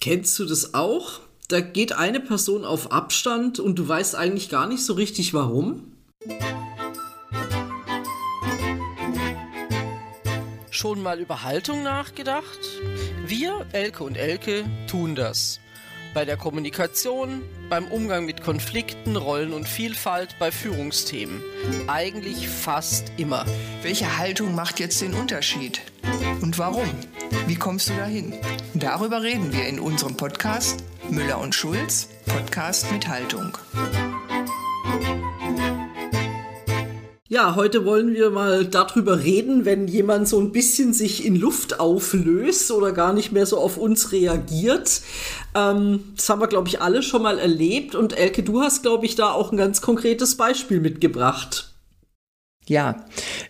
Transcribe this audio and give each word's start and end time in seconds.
Kennst 0.00 0.38
du 0.38 0.44
das 0.44 0.74
auch? 0.74 1.20
Da 1.48 1.60
geht 1.60 1.92
eine 1.92 2.20
Person 2.20 2.64
auf 2.64 2.92
Abstand 2.92 3.58
und 3.58 3.76
du 3.80 3.88
weißt 3.88 4.14
eigentlich 4.14 4.48
gar 4.48 4.68
nicht 4.68 4.84
so 4.84 4.92
richtig 4.92 5.34
warum? 5.34 5.92
Schon 10.70 11.02
mal 11.02 11.18
über 11.18 11.42
Haltung 11.42 11.82
nachgedacht? 11.82 12.60
Wir, 13.26 13.66
Elke 13.72 14.04
und 14.04 14.16
Elke, 14.16 14.64
tun 14.88 15.16
das. 15.16 15.58
Bei 16.14 16.24
der 16.24 16.36
Kommunikation, 16.36 17.42
beim 17.68 17.88
Umgang 17.88 18.24
mit 18.24 18.42
Konflikten, 18.42 19.16
Rollen 19.16 19.52
und 19.52 19.66
Vielfalt, 19.66 20.36
bei 20.38 20.52
Führungsthemen. 20.52 21.42
Eigentlich 21.88 22.48
fast 22.48 23.10
immer. 23.16 23.44
Welche 23.82 24.16
Haltung 24.16 24.54
macht 24.54 24.78
jetzt 24.78 25.00
den 25.00 25.14
Unterschied? 25.14 25.80
Und 26.40 26.58
warum? 26.58 26.88
Wie 27.46 27.56
kommst 27.56 27.88
du 27.88 27.94
dahin? 27.94 28.32
Darüber 28.74 29.22
reden 29.22 29.52
wir 29.52 29.66
in 29.66 29.80
unserem 29.80 30.16
Podcast 30.16 30.84
Müller 31.10 31.40
und 31.40 31.54
Schulz, 31.54 32.08
Podcast 32.26 32.92
mit 32.92 33.08
Haltung. 33.08 33.56
Ja, 37.30 37.56
heute 37.56 37.84
wollen 37.84 38.14
wir 38.14 38.30
mal 38.30 38.64
darüber 38.64 39.22
reden, 39.22 39.64
wenn 39.64 39.86
jemand 39.86 40.28
so 40.28 40.40
ein 40.40 40.52
bisschen 40.52 40.94
sich 40.94 41.26
in 41.26 41.36
Luft 41.36 41.80
auflöst 41.80 42.70
oder 42.70 42.92
gar 42.92 43.12
nicht 43.12 43.32
mehr 43.32 43.44
so 43.44 43.58
auf 43.58 43.76
uns 43.76 44.12
reagiert. 44.12 45.02
Ähm, 45.54 46.00
das 46.16 46.28
haben 46.28 46.40
wir, 46.40 46.48
glaube 46.48 46.68
ich, 46.68 46.80
alle 46.80 47.02
schon 47.02 47.22
mal 47.22 47.38
erlebt. 47.38 47.94
Und 47.94 48.16
Elke, 48.16 48.42
du 48.42 48.62
hast, 48.62 48.82
glaube 48.82 49.06
ich, 49.06 49.14
da 49.14 49.32
auch 49.32 49.52
ein 49.52 49.58
ganz 49.58 49.82
konkretes 49.82 50.36
Beispiel 50.36 50.80
mitgebracht. 50.80 51.67
Ja, 52.68 53.04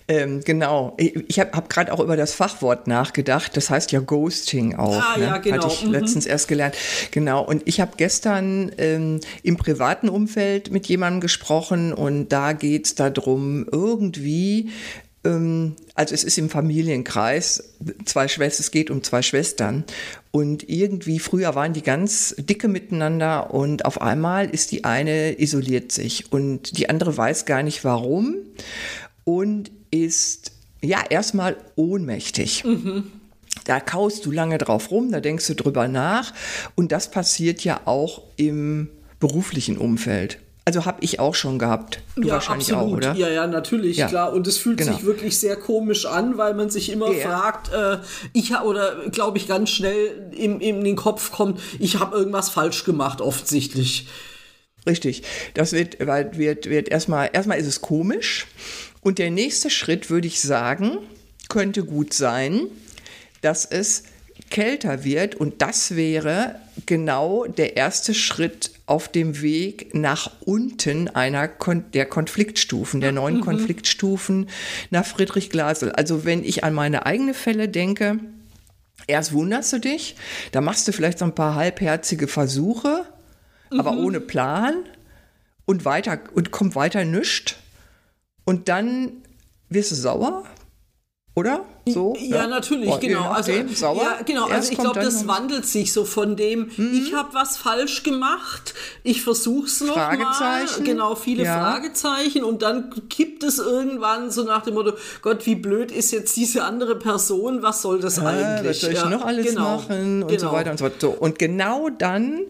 ähm, 0.06 0.40
genau. 0.44 0.96
Ich 0.96 1.40
habe 1.40 1.52
hab 1.52 1.68
gerade 1.68 1.92
auch 1.92 2.00
über 2.00 2.16
das 2.16 2.32
Fachwort 2.34 2.86
nachgedacht. 2.86 3.56
Das 3.56 3.68
heißt 3.68 3.90
ja 3.92 4.00
Ghosting 4.00 4.76
auch. 4.76 5.02
Ah, 5.02 5.16
ne? 5.18 5.24
ja, 5.24 5.36
genau. 5.38 5.56
Hatte 5.64 5.74
ich 5.74 5.84
Mhm. 5.84 5.92
letztens 5.92 6.26
erst 6.26 6.48
gelernt. 6.48 6.76
Genau. 7.10 7.44
Und 7.44 7.62
ich 7.66 7.80
habe 7.80 7.92
gestern 7.96 8.70
ähm, 8.78 9.20
im 9.42 9.56
privaten 9.56 10.08
Umfeld 10.08 10.70
mit 10.70 10.86
jemandem 10.86 11.20
gesprochen 11.20 11.92
und 11.92 12.28
da 12.28 12.52
geht's 12.52 12.94
darum, 12.94 13.66
irgendwie 13.70 14.70
ähm, 15.24 15.74
also 15.94 16.14
es 16.14 16.22
ist 16.22 16.38
im 16.38 16.48
Familienkreis, 16.48 17.74
zwei 18.04 18.28
Schwestern, 18.28 18.62
es 18.62 18.70
geht 18.70 18.88
um 18.90 19.02
zwei 19.02 19.22
Schwestern. 19.22 19.82
Und 20.30 20.68
irgendwie, 20.68 21.18
früher 21.18 21.54
waren 21.56 21.72
die 21.72 21.82
ganz 21.82 22.36
dicke 22.38 22.68
miteinander 22.68 23.52
und 23.52 23.84
auf 23.84 24.00
einmal 24.00 24.48
ist 24.48 24.70
die 24.70 24.84
eine 24.84 25.40
isoliert 25.40 25.90
sich 25.90 26.32
und 26.32 26.78
die 26.78 26.88
andere 26.88 27.16
weiß 27.16 27.46
gar 27.46 27.62
nicht 27.64 27.82
warum 27.84 28.36
und 29.28 29.70
ist 29.90 30.52
ja 30.80 31.00
erstmal 31.10 31.58
ohnmächtig. 31.76 32.64
Da 33.66 33.78
kaust 33.78 34.24
du 34.24 34.30
lange 34.30 34.56
drauf 34.56 34.90
rum, 34.90 35.12
da 35.12 35.20
denkst 35.20 35.46
du 35.48 35.54
drüber 35.54 35.86
nach. 35.86 36.32
Und 36.76 36.92
das 36.92 37.10
passiert 37.10 37.62
ja 37.62 37.82
auch 37.84 38.22
im 38.36 38.88
beruflichen 39.20 39.76
Umfeld. 39.76 40.38
Also 40.64 40.86
habe 40.86 40.98
ich 41.02 41.20
auch 41.20 41.34
schon 41.34 41.58
gehabt. 41.58 42.00
Du 42.16 42.26
wahrscheinlich 42.28 42.72
auch, 42.72 42.88
oder? 42.90 43.14
Ja, 43.14 43.28
ja, 43.28 43.46
natürlich, 43.46 43.98
Ja. 43.98 44.06
klar. 44.06 44.32
Und 44.32 44.46
es 44.46 44.56
fühlt 44.56 44.78
Genau. 44.78 44.92
sich 44.94 45.04
wirklich 45.04 45.38
sehr 45.38 45.56
komisch 45.56 46.06
an, 46.06 46.38
weil 46.38 46.54
man 46.54 46.70
sich 46.70 46.90
immer 46.90 47.10
Ja. 47.12 47.26
fragt, 47.28 47.70
äh, 47.72 47.98
ich 48.32 48.52
ha- 48.54 48.62
oder 48.62 49.08
glaube 49.10 49.36
ich 49.36 49.46
ganz 49.46 49.68
schnell 49.68 50.30
in, 50.34 50.60
in 50.60 50.82
den 50.84 50.96
Kopf 50.96 51.32
kommt, 51.32 51.60
ich 51.78 51.98
habe 51.98 52.16
irgendwas 52.16 52.48
falsch 52.48 52.84
gemacht, 52.84 53.20
offensichtlich. 53.20 54.08
Richtig. 54.86 55.22
Das 55.54 55.72
wird, 55.72 55.98
wird, 56.00 56.66
wird 56.70 56.88
erstmal, 56.88 57.28
erstmal 57.32 57.58
ist 57.58 57.66
es 57.66 57.80
komisch. 57.82 58.46
Und 59.00 59.18
der 59.18 59.30
nächste 59.30 59.70
Schritt, 59.70 60.10
würde 60.10 60.26
ich 60.26 60.40
sagen, 60.40 60.98
könnte 61.48 61.84
gut 61.84 62.12
sein, 62.12 62.62
dass 63.40 63.64
es 63.64 64.04
kälter 64.50 65.04
wird. 65.04 65.34
Und 65.34 65.62
das 65.62 65.96
wäre 65.96 66.56
genau 66.86 67.44
der 67.44 67.76
erste 67.76 68.14
Schritt 68.14 68.70
auf 68.86 69.08
dem 69.08 69.42
Weg 69.42 69.94
nach 69.94 70.30
unten 70.40 71.08
einer 71.08 71.48
Kon 71.48 71.84
der 71.92 72.06
Konfliktstufen, 72.06 73.00
der 73.00 73.12
neuen 73.12 73.40
Konfliktstufen 73.40 74.48
nach 74.90 75.04
Friedrich 75.04 75.50
Glasel. 75.50 75.92
Also 75.92 76.24
wenn 76.24 76.42
ich 76.42 76.64
an 76.64 76.74
meine 76.74 77.04
eigene 77.06 77.34
Fälle 77.34 77.68
denke, 77.68 78.18
erst 79.06 79.32
wunderst 79.32 79.72
du 79.72 79.78
dich, 79.78 80.16
dann 80.52 80.64
machst 80.64 80.88
du 80.88 80.92
vielleicht 80.92 81.18
so 81.18 81.24
ein 81.24 81.34
paar 81.34 81.54
halbherzige 81.54 82.28
Versuche, 82.28 83.04
aber 83.70 83.98
ohne 83.98 84.20
Plan 84.20 84.74
und 85.66 85.84
weiter 85.84 86.18
und 86.32 86.50
kommt 86.50 86.74
weiter 86.74 87.04
nischt 87.04 87.57
und 88.48 88.70
dann 88.70 89.12
wirst 89.68 89.90
du 89.90 89.94
sauer, 89.94 90.44
oder? 91.38 91.64
So? 91.86 92.14
Ja, 92.20 92.46
natürlich, 92.46 92.86
Boah, 92.90 93.00
je 93.00 93.08
genau. 93.08 93.30
Also, 93.30 93.50
sauer. 93.74 94.02
ja, 94.02 94.18
genau. 94.22 94.46
Also 94.46 94.72
ich 94.72 94.78
glaube, 94.78 95.00
das 95.00 95.22
noch- 95.24 95.34
wandelt 95.34 95.64
sich 95.64 95.92
so 95.94 96.04
von 96.04 96.36
dem, 96.36 96.70
ich 96.92 97.14
habe 97.14 97.32
was 97.32 97.56
falsch 97.56 98.02
gemacht, 98.02 98.74
ich 99.04 99.22
versuch's 99.22 99.80
noch 99.80 99.96
mal. 99.96 100.18
Fragezeichen. 100.18 100.84
Genau, 100.84 101.14
viele 101.14 101.44
Ja. 101.44 101.58
Fragezeichen 101.58 102.44
und 102.44 102.60
dann 102.60 102.90
kippt 103.08 103.42
es 103.42 103.58
irgendwann 103.58 104.30
so 104.30 104.42
nach 104.42 104.62
dem 104.64 104.74
Motto, 104.74 104.92
Gott, 105.22 105.46
wie 105.46 105.54
blöd 105.54 105.90
ist 105.90 106.10
jetzt 106.10 106.36
diese 106.36 106.64
andere 106.64 106.96
Person, 106.98 107.62
was 107.62 107.80
soll 107.80 108.00
das 108.00 108.18
eigentlich? 108.18 108.68
was 108.68 108.80
soll 108.82 108.90
ich 108.92 108.98
Ja, 108.98 109.08
noch 109.08 109.24
alles 109.24 109.46
genau, 109.46 109.76
machen 109.78 110.22
und 110.24 110.30
so 110.30 110.36
genau. 110.36 110.52
weiter 110.52 110.70
und 110.72 110.78
so 110.78 110.84
fort. 110.84 111.00
So, 111.00 111.10
und 111.10 111.38
genau 111.38 111.88
dann, 111.88 112.40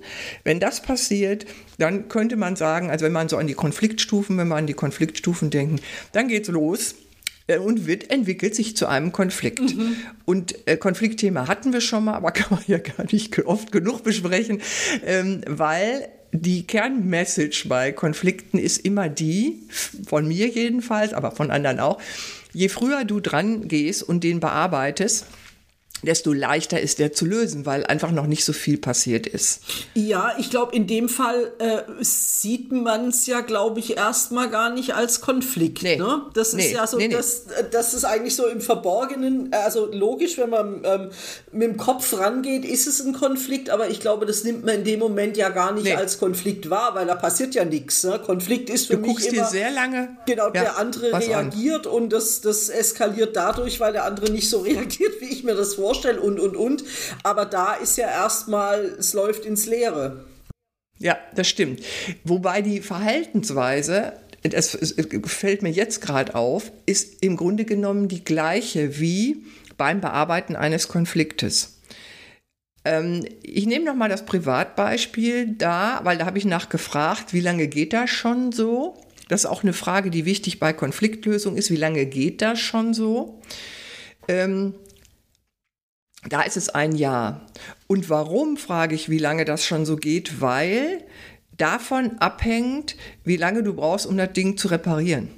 wenn 0.42 0.58
das 0.58 0.82
passiert, 0.82 1.46
dann 1.78 2.08
könnte 2.08 2.34
man 2.34 2.56
sagen, 2.56 2.90
also 2.90 3.04
wenn 3.04 3.12
man 3.12 3.28
so 3.28 3.36
an 3.36 3.46
die 3.46 3.54
Konfliktstufen, 3.54 4.36
wenn 4.36 4.48
man 4.48 4.58
an 4.58 4.66
die 4.66 4.74
Konfliktstufen 4.74 5.50
denken, 5.50 5.80
dann 6.10 6.26
geht's 6.26 6.48
los 6.48 6.96
und 7.56 7.86
wird, 7.86 8.10
entwickelt 8.10 8.54
sich 8.54 8.76
zu 8.76 8.86
einem 8.86 9.12
Konflikt. 9.12 9.74
Mhm. 9.74 9.96
Und 10.26 10.54
äh, 10.66 10.76
Konfliktthema 10.76 11.48
hatten 11.48 11.72
wir 11.72 11.80
schon 11.80 12.04
mal, 12.04 12.14
aber 12.14 12.30
kann 12.32 12.48
man 12.50 12.62
ja 12.66 12.78
gar 12.78 13.06
nicht 13.10 13.38
oft 13.46 13.72
genug 13.72 14.02
besprechen, 14.04 14.60
ähm, 15.06 15.40
weil 15.46 16.08
die 16.32 16.66
Kernmessage 16.66 17.64
bei 17.68 17.92
Konflikten 17.92 18.58
ist 18.58 18.84
immer 18.84 19.08
die, 19.08 19.62
von 20.06 20.28
mir 20.28 20.48
jedenfalls, 20.48 21.14
aber 21.14 21.30
von 21.30 21.50
anderen 21.50 21.80
auch, 21.80 21.98
je 22.52 22.68
früher 22.68 23.04
du 23.04 23.20
dran 23.20 23.66
gehst 23.66 24.02
und 24.02 24.24
den 24.24 24.40
bearbeitest, 24.40 25.26
desto 26.02 26.32
leichter 26.32 26.80
ist 26.80 26.98
der 26.98 27.12
zu 27.12 27.24
lösen, 27.26 27.66
weil 27.66 27.84
einfach 27.86 28.10
noch 28.12 28.26
nicht 28.26 28.44
so 28.44 28.52
viel 28.52 28.78
passiert 28.78 29.26
ist. 29.26 29.60
Ja, 29.94 30.32
ich 30.38 30.50
glaube, 30.50 30.74
in 30.74 30.86
dem 30.86 31.08
Fall 31.08 31.52
äh, 31.58 31.82
sieht 32.00 32.70
man 32.72 33.08
es 33.08 33.26
ja, 33.26 33.40
glaube 33.40 33.80
ich, 33.80 33.96
erstmal 33.96 34.48
gar 34.50 34.70
nicht 34.70 34.94
als 34.94 35.20
Konflikt. 35.20 35.82
Nee. 35.82 35.96
Ne? 35.96 36.22
Das 36.34 36.48
ist 36.48 36.54
Nee, 36.54 36.72
ja 36.72 36.86
so, 36.86 36.98
nee. 36.98 37.08
Das, 37.08 37.46
äh, 37.46 37.64
das 37.70 37.94
ist 37.94 38.04
eigentlich 38.04 38.34
so 38.36 38.46
im 38.46 38.60
Verborgenen, 38.60 39.52
äh, 39.52 39.56
also 39.56 39.86
logisch, 39.92 40.38
wenn 40.38 40.50
man 40.50 40.82
ähm, 40.84 41.10
mit 41.52 41.62
dem 41.68 41.76
Kopf 41.76 42.16
rangeht, 42.18 42.64
ist 42.64 42.86
es 42.86 43.00
ein 43.04 43.12
Konflikt, 43.12 43.70
aber 43.70 43.88
ich 43.88 44.00
glaube, 44.00 44.24
das 44.26 44.44
nimmt 44.44 44.64
man 44.64 44.76
in 44.76 44.84
dem 44.84 45.00
Moment 45.00 45.36
ja 45.36 45.48
gar 45.48 45.72
nicht 45.72 45.96
als 45.96 46.18
Konflikt 46.18 46.70
wahr, 46.70 46.94
weil 46.94 47.06
da 47.06 47.14
passiert 47.16 47.54
ja 47.54 47.64
nichts. 47.64 48.04
Ne? 48.04 48.20
Konflikt 48.24 48.70
ist 48.70 48.86
für 48.86 48.94
Du 48.94 49.00
mich 49.00 49.10
guckst 49.10 49.32
dir 49.32 49.38
immer... 49.38 49.46
sehr 49.48 49.70
lange 49.70 50.16
Genau, 50.26 50.46
ja, 50.46 50.50
der 50.52 50.78
andere 50.78 51.12
was 51.12 51.24
an. 51.24 51.30
reagiert 51.50 51.86
und 51.86 52.10
das, 52.12 52.40
das 52.40 52.68
eskaliert 52.68 53.36
dadurch, 53.36 53.80
weil 53.80 53.92
der 53.92 54.04
andere 54.04 54.30
nicht 54.30 54.48
so 54.48 54.60
reagiert, 54.62 55.20
wie 55.20 55.26
ich 55.26 55.42
mir 55.44 55.54
das 55.54 55.74
vorstelle 55.74 55.87
und, 55.96 56.38
und, 56.38 56.56
und. 56.56 56.84
Aber 57.22 57.44
da 57.44 57.74
ist 57.74 57.96
ja 57.96 58.08
erstmal, 58.08 58.84
es 58.98 59.12
läuft 59.12 59.44
ins 59.44 59.66
Leere. 59.66 60.24
Ja, 60.98 61.16
das 61.34 61.48
stimmt. 61.48 61.80
Wobei 62.24 62.60
die 62.60 62.80
Verhaltensweise, 62.80 64.14
das 64.42 64.76
fällt 65.24 65.62
mir 65.62 65.70
jetzt 65.70 66.00
gerade 66.00 66.34
auf, 66.34 66.72
ist 66.86 67.22
im 67.22 67.36
Grunde 67.36 67.64
genommen 67.64 68.08
die 68.08 68.24
gleiche 68.24 68.98
wie 68.98 69.44
beim 69.76 70.00
Bearbeiten 70.00 70.56
eines 70.56 70.88
Konfliktes. 70.88 71.78
Ähm, 72.84 73.24
ich 73.42 73.66
nehme 73.66 73.84
noch 73.84 73.94
mal 73.94 74.08
das 74.08 74.24
Privatbeispiel 74.24 75.54
da, 75.56 76.00
weil 76.02 76.18
da 76.18 76.26
habe 76.26 76.38
ich 76.38 76.44
nachgefragt, 76.44 77.32
wie 77.32 77.40
lange 77.40 77.68
geht 77.68 77.92
das 77.92 78.10
schon 78.10 78.52
so? 78.52 78.96
Das 79.28 79.44
ist 79.44 79.46
auch 79.46 79.62
eine 79.62 79.74
Frage, 79.74 80.10
die 80.10 80.24
wichtig 80.24 80.58
bei 80.58 80.72
Konfliktlösung 80.72 81.56
ist. 81.56 81.70
Wie 81.70 81.76
lange 81.76 82.06
geht 82.06 82.40
das 82.40 82.58
schon 82.58 82.94
so? 82.94 83.40
Ähm, 84.26 84.74
da 86.26 86.42
ist 86.42 86.56
es 86.56 86.68
ein 86.68 86.92
Jahr. 86.92 87.46
Und 87.86 88.10
warum, 88.10 88.56
frage 88.56 88.94
ich, 88.94 89.08
wie 89.08 89.18
lange 89.18 89.44
das 89.44 89.64
schon 89.64 89.86
so 89.86 89.96
geht? 89.96 90.40
Weil 90.40 91.04
davon 91.56 92.18
abhängt, 92.18 92.96
wie 93.24 93.36
lange 93.36 93.62
du 93.62 93.74
brauchst, 93.74 94.06
um 94.06 94.16
das 94.16 94.32
Ding 94.32 94.56
zu 94.56 94.68
reparieren. 94.68 95.28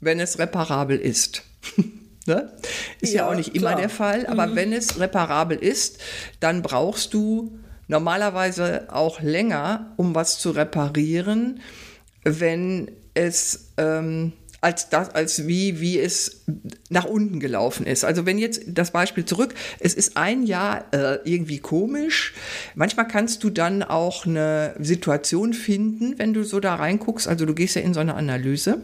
Wenn 0.00 0.20
es 0.20 0.38
reparabel 0.38 0.98
ist. 0.98 1.42
ne? 2.26 2.52
Ist 3.00 3.12
ja, 3.14 3.22
Ja, 3.22 3.30
auch 3.30 3.34
nicht 3.34 3.54
immer 3.54 3.70
klar. 3.70 3.80
der 3.80 3.88
Fall, 3.88 4.26
aber 4.26 4.54
wenn 4.54 4.72
es 4.72 4.98
reparabel 5.00 5.58
ist, 5.58 5.98
dann 6.40 6.62
brauchst 6.62 7.14
du 7.14 7.58
normalerweise 7.88 8.88
auch 8.92 9.20
länger, 9.20 9.92
um 9.96 10.14
was 10.14 10.38
zu 10.38 10.50
reparieren, 10.50 11.60
wenn 12.22 12.90
es 13.14 13.72
ähm, 13.76 14.32
als 14.60 14.88
das, 14.88 15.10
als 15.10 15.46
wie, 15.46 15.80
wie 15.80 15.98
es 15.98 16.44
nach 16.88 17.04
unten 17.04 17.38
gelaufen 17.38 17.86
ist. 17.86 18.04
Also 18.04 18.26
wenn 18.26 18.38
jetzt 18.38 18.62
das 18.66 18.90
Beispiel 18.90 19.24
zurück, 19.24 19.54
es 19.78 19.94
ist 19.94 20.16
ein 20.16 20.44
Jahr 20.44 20.84
äh, 20.92 21.18
irgendwie 21.24 21.58
komisch. 21.58 22.34
Manchmal 22.74 23.06
kannst 23.06 23.44
du 23.44 23.50
dann 23.50 23.82
auch 23.82 24.26
eine 24.26 24.74
Situation 24.80 25.54
finden, 25.54 26.18
wenn 26.18 26.34
du 26.34 26.42
so 26.42 26.58
da 26.58 26.74
reinguckst. 26.74 27.28
Also 27.28 27.46
du 27.46 27.54
gehst 27.54 27.76
ja 27.76 27.82
in 27.82 27.94
so 27.94 28.00
eine 28.00 28.14
Analyse. 28.14 28.82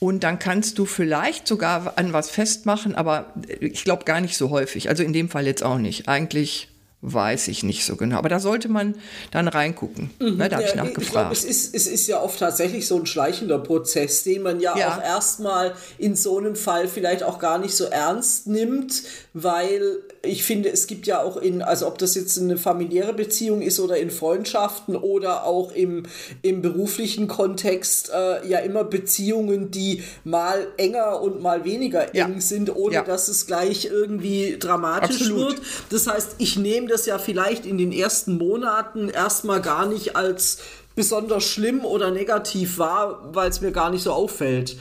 Und 0.00 0.22
dann 0.22 0.38
kannst 0.38 0.78
du 0.78 0.84
vielleicht 0.84 1.48
sogar 1.48 1.98
an 1.98 2.12
was 2.12 2.30
festmachen, 2.30 2.94
aber 2.94 3.34
ich 3.60 3.82
glaube 3.82 4.04
gar 4.04 4.20
nicht 4.20 4.36
so 4.36 4.50
häufig. 4.50 4.88
Also 4.88 5.02
in 5.02 5.12
dem 5.12 5.28
Fall 5.28 5.46
jetzt 5.46 5.64
auch 5.64 5.78
nicht. 5.78 6.08
Eigentlich 6.08 6.68
weiß 7.00 7.48
ich 7.48 7.62
nicht 7.62 7.84
so 7.84 7.96
genau. 7.96 8.18
Aber 8.18 8.28
da 8.28 8.40
sollte 8.40 8.68
man 8.68 8.96
dann 9.30 9.46
reingucken. 9.46 10.10
Mhm. 10.18 10.36
Ne, 10.36 10.48
da 10.48 10.56
habe 10.56 10.64
ja, 10.64 10.68
ich 10.68 10.74
nachgefragt. 10.74 11.02
Ich 11.02 11.10
glaube, 11.10 11.32
es 11.32 11.44
ist, 11.44 11.74
es 11.74 11.86
ist 11.86 12.06
ja 12.08 12.20
oft 12.20 12.38
tatsächlich 12.40 12.88
so 12.88 12.96
ein 12.96 13.06
schleichender 13.06 13.58
Prozess, 13.58 14.24
den 14.24 14.42
man 14.42 14.60
ja, 14.60 14.76
ja. 14.76 14.96
auch 14.96 15.02
erstmal 15.02 15.74
in 15.98 16.16
so 16.16 16.38
einem 16.38 16.56
Fall 16.56 16.88
vielleicht 16.88 17.22
auch 17.22 17.38
gar 17.38 17.58
nicht 17.58 17.74
so 17.74 17.84
ernst 17.84 18.48
nimmt, 18.48 19.04
weil 19.32 19.98
ich 20.22 20.44
finde, 20.44 20.68
es 20.70 20.86
gibt 20.86 21.06
ja 21.06 21.22
auch 21.22 21.36
in, 21.36 21.62
also 21.62 21.86
ob 21.86 21.98
das 21.98 22.14
jetzt 22.14 22.38
eine 22.38 22.56
familiäre 22.56 23.12
Beziehung 23.12 23.62
ist 23.62 23.78
oder 23.78 23.98
in 23.98 24.10
Freundschaften 24.10 24.96
oder 24.96 25.44
auch 25.44 25.72
im, 25.72 26.04
im 26.42 26.60
beruflichen 26.60 27.28
Kontext, 27.28 28.10
äh, 28.12 28.46
ja 28.48 28.58
immer 28.58 28.84
Beziehungen, 28.84 29.70
die 29.70 30.02
mal 30.24 30.66
enger 30.76 31.20
und 31.20 31.40
mal 31.40 31.64
weniger 31.64 32.14
ja. 32.14 32.26
eng 32.26 32.40
sind, 32.40 32.74
ohne 32.74 32.94
ja. 32.94 33.02
dass 33.02 33.28
es 33.28 33.46
gleich 33.46 33.86
irgendwie 33.86 34.56
dramatisch 34.58 35.22
Absolut. 35.22 35.56
wird. 35.56 35.62
Das 35.90 36.06
heißt, 36.06 36.36
ich 36.38 36.56
nehme 36.56 36.88
das 36.88 37.06
ja 37.06 37.18
vielleicht 37.18 37.64
in 37.64 37.78
den 37.78 37.92
ersten 37.92 38.38
Monaten 38.38 39.08
erstmal 39.08 39.62
gar 39.62 39.86
nicht 39.86 40.16
als 40.16 40.58
besonders 40.96 41.44
schlimm 41.44 41.84
oder 41.84 42.10
negativ 42.10 42.78
wahr, 42.78 43.28
weil 43.32 43.50
es 43.50 43.60
mir 43.60 43.70
gar 43.70 43.90
nicht 43.90 44.02
so 44.02 44.12
auffällt. 44.12 44.76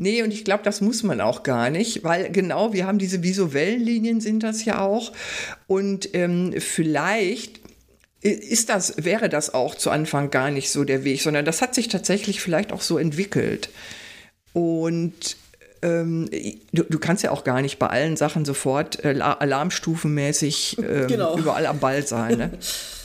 Nee, 0.00 0.22
und 0.22 0.32
ich 0.32 0.46
glaube, 0.46 0.62
das 0.64 0.80
muss 0.80 1.02
man 1.02 1.20
auch 1.20 1.42
gar 1.42 1.68
nicht, 1.68 2.04
weil 2.04 2.30
genau, 2.30 2.72
wir 2.72 2.86
haben 2.86 2.98
diese 2.98 3.22
visuellen 3.22 3.82
Linien, 3.82 4.22
sind 4.22 4.42
das 4.42 4.64
ja 4.64 4.80
auch. 4.80 5.12
Und 5.66 6.14
ähm, 6.14 6.54
vielleicht 6.58 7.60
ist 8.22 8.70
das, 8.70 9.04
wäre 9.04 9.28
das 9.28 9.52
auch 9.52 9.74
zu 9.74 9.90
Anfang 9.90 10.30
gar 10.30 10.50
nicht 10.50 10.70
so 10.70 10.84
der 10.84 11.04
Weg, 11.04 11.20
sondern 11.20 11.44
das 11.44 11.60
hat 11.60 11.74
sich 11.74 11.88
tatsächlich 11.88 12.40
vielleicht 12.40 12.72
auch 12.72 12.80
so 12.80 12.96
entwickelt. 12.96 13.68
Und 14.54 15.36
ähm, 15.82 16.30
du, 16.72 16.84
du, 16.84 16.98
kannst 16.98 17.22
ja 17.22 17.30
auch 17.30 17.44
gar 17.44 17.60
nicht 17.60 17.78
bei 17.78 17.88
allen 17.88 18.16
Sachen 18.16 18.46
sofort 18.46 19.04
äh, 19.04 19.20
alarmstufenmäßig 19.20 20.78
ähm, 20.78 21.08
genau. 21.08 21.36
überall 21.36 21.66
am 21.66 21.78
Ball 21.78 22.06
sein. 22.06 22.38
Ne? 22.38 22.50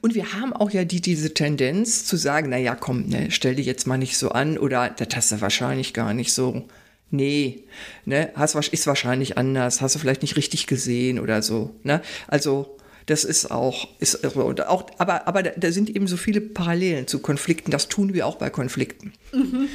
Und 0.00 0.14
wir 0.14 0.32
haben 0.32 0.52
auch 0.52 0.70
ja 0.70 0.84
die, 0.84 1.00
diese 1.00 1.34
Tendenz 1.34 2.04
zu 2.04 2.16
sagen, 2.16 2.50
na 2.50 2.56
ja, 2.56 2.74
komm, 2.74 3.06
ne, 3.06 3.30
stell 3.30 3.56
dich 3.56 3.66
jetzt 3.66 3.86
mal 3.86 3.98
nicht 3.98 4.16
so 4.16 4.30
an 4.30 4.58
oder 4.58 4.90
das 4.90 5.08
hast 5.14 5.32
du 5.32 5.40
wahrscheinlich 5.40 5.94
gar 5.94 6.14
nicht 6.14 6.32
so. 6.32 6.66
Nee, 7.10 7.64
ne, 8.04 8.30
hast, 8.36 8.54
ist 8.54 8.86
wahrscheinlich 8.86 9.36
anders, 9.36 9.80
hast 9.80 9.94
du 9.94 9.98
vielleicht 9.98 10.22
nicht 10.22 10.36
richtig 10.36 10.66
gesehen 10.66 11.18
oder 11.18 11.42
so. 11.42 11.74
Ne? 11.82 12.02
Also 12.28 12.76
das 13.06 13.24
ist 13.24 13.50
auch, 13.50 13.88
ist 13.98 14.24
auch 14.24 14.86
aber, 14.98 15.26
aber 15.26 15.42
da 15.42 15.72
sind 15.72 15.90
eben 15.90 16.06
so 16.06 16.16
viele 16.16 16.40
Parallelen 16.40 17.08
zu 17.08 17.18
Konflikten. 17.18 17.72
Das 17.72 17.88
tun 17.88 18.14
wir 18.14 18.26
auch 18.26 18.36
bei 18.36 18.50
Konflikten. 18.50 19.12
Mhm. 19.32 19.68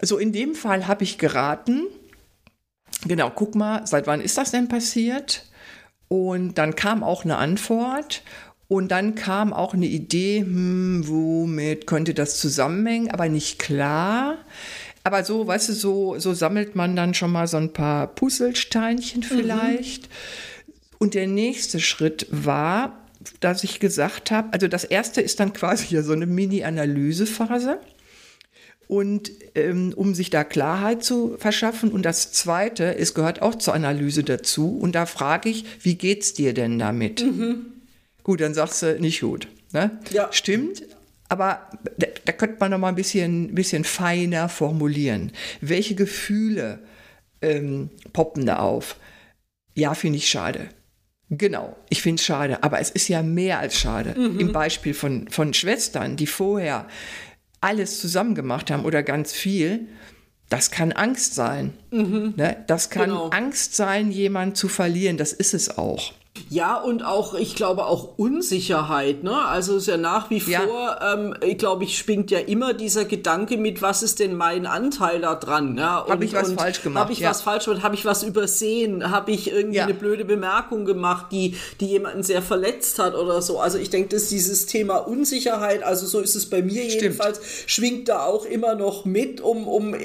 Also 0.00 0.16
in 0.18 0.32
dem 0.32 0.54
Fall 0.54 0.86
habe 0.88 1.04
ich 1.04 1.18
geraten, 1.18 1.82
genau, 3.06 3.30
guck 3.30 3.54
mal, 3.54 3.86
seit 3.86 4.06
wann 4.06 4.22
ist 4.22 4.38
das 4.38 4.50
denn 4.50 4.68
passiert? 4.68 5.44
Und 6.08 6.58
dann 6.58 6.76
kam 6.76 7.02
auch 7.02 7.24
eine 7.24 7.36
Antwort 7.36 8.22
und 8.68 8.88
dann 8.88 9.14
kam 9.14 9.52
auch 9.52 9.74
eine 9.74 9.86
Idee, 9.86 10.40
hm, 10.40 11.04
womit 11.06 11.86
könnte 11.86 12.14
das 12.14 12.38
zusammenhängen, 12.38 13.10
aber 13.10 13.28
nicht 13.28 13.58
klar. 13.58 14.38
Aber 15.02 15.22
so, 15.22 15.46
weißt 15.46 15.68
du, 15.68 15.72
so, 15.74 16.18
so 16.18 16.32
sammelt 16.32 16.74
man 16.74 16.96
dann 16.96 17.12
schon 17.12 17.30
mal 17.30 17.46
so 17.46 17.58
ein 17.58 17.72
paar 17.72 18.06
Puzzlesteinchen 18.06 19.20
mhm. 19.20 19.24
vielleicht. 19.24 20.02
Mhm. 20.04 20.72
Und 20.98 21.14
der 21.14 21.26
nächste 21.26 21.78
Schritt 21.78 22.26
war, 22.30 22.98
dass 23.40 23.64
ich 23.64 23.80
gesagt 23.80 24.30
habe, 24.30 24.52
also 24.52 24.66
das 24.66 24.84
erste 24.84 25.20
ist 25.20 25.40
dann 25.40 25.52
quasi 25.52 25.94
ja 25.94 26.02
so 26.02 26.12
eine 26.12 26.26
Mini-Analysephase. 26.26 27.78
Und 28.86 29.30
ähm, 29.54 29.92
um 29.94 30.14
sich 30.14 30.30
da 30.30 30.44
Klarheit 30.44 31.04
zu 31.04 31.36
verschaffen. 31.38 31.90
Und 31.90 32.02
das 32.02 32.32
Zweite, 32.32 32.96
es 32.96 33.14
gehört 33.14 33.42
auch 33.42 33.54
zur 33.54 33.74
Analyse 33.74 34.24
dazu. 34.24 34.78
Und 34.78 34.94
da 34.94 35.06
frage 35.06 35.48
ich, 35.48 35.64
wie 35.80 35.96
geht's 35.96 36.32
dir 36.34 36.54
denn 36.54 36.78
damit? 36.78 37.22
Mhm. 37.22 37.73
Gut, 38.24 38.40
dann 38.40 38.54
sagst 38.54 38.82
du 38.82 38.98
nicht 39.00 39.20
gut. 39.20 39.46
Ne? 39.72 39.90
Ja. 40.10 40.28
Stimmt. 40.32 40.82
Aber 41.28 41.68
da, 41.96 42.06
da, 42.24 42.32
könnte 42.32 42.56
man 42.58 42.70
noch 42.70 42.78
mal 42.78 42.88
ein 42.88 42.94
bisschen, 42.94 43.54
bisschen 43.54 43.84
feiner 43.84 44.48
formulieren. 44.48 45.32
Welche 45.60 45.94
Gefühle 45.94 46.80
ähm, 47.40 47.90
poppen 48.12 48.46
da 48.46 48.58
auf? 48.58 48.96
Ja, 49.74 49.94
finde 49.94 50.18
ich 50.18 50.28
schade. 50.28 50.68
Genau, 51.30 51.76
ich 51.88 52.02
finde 52.02 52.20
es 52.20 52.26
schade, 52.26 52.62
aber 52.62 52.80
es 52.80 52.90
ist 52.90 53.08
ja 53.08 53.22
mehr 53.22 53.58
als 53.58 53.78
schade. 53.78 54.14
Mhm. 54.18 54.40
Im 54.40 54.52
Beispiel 54.52 54.94
von, 54.94 55.28
von 55.28 55.54
Schwestern, 55.54 56.16
die 56.16 56.26
vorher 56.26 56.86
alles 57.60 58.00
zusammen 58.00 58.34
gemacht 58.34 58.70
haben 58.70 58.84
oder 58.84 59.02
ganz 59.02 59.32
viel, 59.32 59.88
das 60.50 60.70
kann 60.70 60.92
Angst 60.92 61.34
sein. 61.34 61.72
Mhm. 61.90 62.34
Ne? 62.36 62.62
Das 62.66 62.90
kann 62.90 63.08
genau. 63.08 63.28
Angst 63.30 63.74
sein, 63.74 64.10
jemanden 64.10 64.54
zu 64.54 64.68
verlieren. 64.68 65.16
Das 65.16 65.32
ist 65.32 65.54
es 65.54 65.78
auch. 65.78 66.12
Ja, 66.50 66.76
und 66.76 67.04
auch, 67.04 67.34
ich 67.34 67.54
glaube, 67.54 67.86
auch 67.86 68.18
Unsicherheit. 68.18 69.22
Ne? 69.22 69.44
Also 69.46 69.76
ist 69.76 69.86
ja 69.86 69.96
nach 69.96 70.30
wie 70.30 70.38
ja. 70.38 70.62
vor, 70.62 70.98
ähm, 71.00 71.34
ich 71.44 71.58
glaube, 71.58 71.84
ich 71.84 71.96
schwingt 71.96 72.30
ja 72.32 72.40
immer 72.40 72.74
dieser 72.74 73.04
Gedanke 73.04 73.56
mit, 73.56 73.82
was 73.82 74.02
ist 74.02 74.18
denn 74.18 74.34
mein 74.34 74.66
Anteil 74.66 75.20
da 75.20 75.36
dran? 75.36 75.78
Ja? 75.78 76.04
Habe 76.08 76.24
ich 76.24 76.32
was 76.32 76.52
falsch 76.52 76.82
gemacht? 76.82 77.02
Habe 77.02 77.12
ich 77.12 77.20
ja. 77.20 77.30
was 77.30 77.42
falsch 77.42 77.66
gemacht? 77.66 77.82
Habe 77.84 77.94
ich 77.94 78.04
was 78.04 78.24
übersehen? 78.24 79.12
Habe 79.12 79.30
ich 79.30 79.50
irgendwie 79.50 79.76
ja. 79.76 79.84
eine 79.84 79.94
blöde 79.94 80.24
Bemerkung 80.24 80.84
gemacht, 80.84 81.26
die, 81.30 81.56
die 81.80 81.86
jemanden 81.86 82.24
sehr 82.24 82.42
verletzt 82.42 82.98
hat 82.98 83.14
oder 83.14 83.40
so? 83.40 83.60
Also 83.60 83.78
ich 83.78 83.90
denke, 83.90 84.08
dass 84.08 84.28
dieses 84.28 84.66
Thema 84.66 84.96
Unsicherheit, 84.96 85.84
also 85.84 86.04
so 86.06 86.18
ist 86.18 86.34
es 86.34 86.50
bei 86.50 86.62
mir 86.62 86.82
Stimmt. 86.84 87.02
jedenfalls, 87.02 87.40
schwingt 87.66 88.08
da 88.08 88.24
auch 88.24 88.44
immer 88.44 88.74
noch 88.74 89.04
mit, 89.04 89.40
um, 89.40 89.68
um 89.68 89.94
äh, 89.94 90.00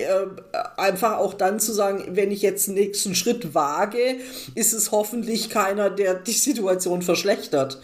einfach 0.78 1.18
auch 1.18 1.34
dann 1.34 1.60
zu 1.60 1.74
sagen, 1.74 2.06
wenn 2.12 2.31
ich 2.31 2.44
jetzt 2.44 2.68
den 2.68 2.76
nächsten 2.76 3.16
Schritt 3.16 3.56
wage, 3.56 4.18
ist 4.54 4.74
es 4.74 4.92
hoffentlich 4.92 5.50
keiner, 5.50 5.90
der 5.90 6.19
die 6.27 6.31
Situation 6.31 7.01
verschlechtert. 7.01 7.80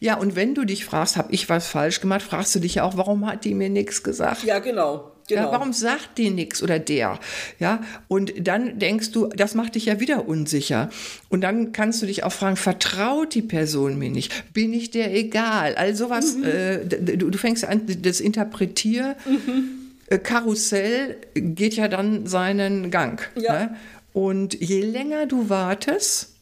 Ja, 0.00 0.16
und 0.16 0.36
wenn 0.36 0.54
du 0.54 0.64
dich 0.64 0.84
fragst, 0.84 1.16
habe 1.16 1.32
ich 1.32 1.48
was 1.48 1.66
falsch 1.66 2.00
gemacht, 2.00 2.22
fragst 2.22 2.54
du 2.54 2.58
dich 2.58 2.76
ja 2.76 2.84
auch, 2.84 2.96
warum 2.96 3.26
hat 3.26 3.44
die 3.44 3.54
mir 3.54 3.70
nichts 3.70 4.02
gesagt? 4.02 4.44
Ja, 4.44 4.58
genau. 4.58 5.12
Genau. 5.28 5.42
Ja, 5.42 5.52
warum 5.52 5.72
sagt 5.72 6.18
die 6.18 6.30
nichts 6.30 6.62
oder 6.62 6.78
der? 6.78 7.18
Ja, 7.58 7.80
und 8.06 8.32
dann 8.46 8.78
denkst 8.78 9.10
du, 9.10 9.26
das 9.26 9.54
macht 9.54 9.74
dich 9.74 9.86
ja 9.86 9.98
wieder 9.98 10.28
unsicher. 10.28 10.88
Und 11.28 11.40
dann 11.40 11.72
kannst 11.72 12.00
du 12.00 12.06
dich 12.06 12.22
auch 12.22 12.32
fragen, 12.32 12.56
vertraut 12.56 13.34
die 13.34 13.42
Person 13.42 13.98
mir 13.98 14.10
nicht? 14.10 14.52
Bin 14.52 14.72
ich 14.72 14.92
der 14.92 15.12
egal? 15.12 15.74
Also 15.74 16.04
sowas, 16.04 16.36
mhm. 16.36 16.44
äh, 16.44 16.84
du, 16.84 17.30
du, 17.30 17.38
fängst 17.38 17.64
an, 17.64 17.82
das 18.02 18.20
Interpretier. 18.20 19.16
Mhm. 19.26 19.70
Äh, 20.08 20.18
Karussell 20.18 21.16
geht 21.34 21.74
ja 21.74 21.88
dann 21.88 22.26
seinen 22.26 22.92
Gang. 22.92 23.20
Ja. 23.34 23.52
Ne? 23.52 23.76
Und 24.12 24.54
je 24.54 24.82
länger 24.82 25.26
du 25.26 25.48
wartest, 25.48 26.35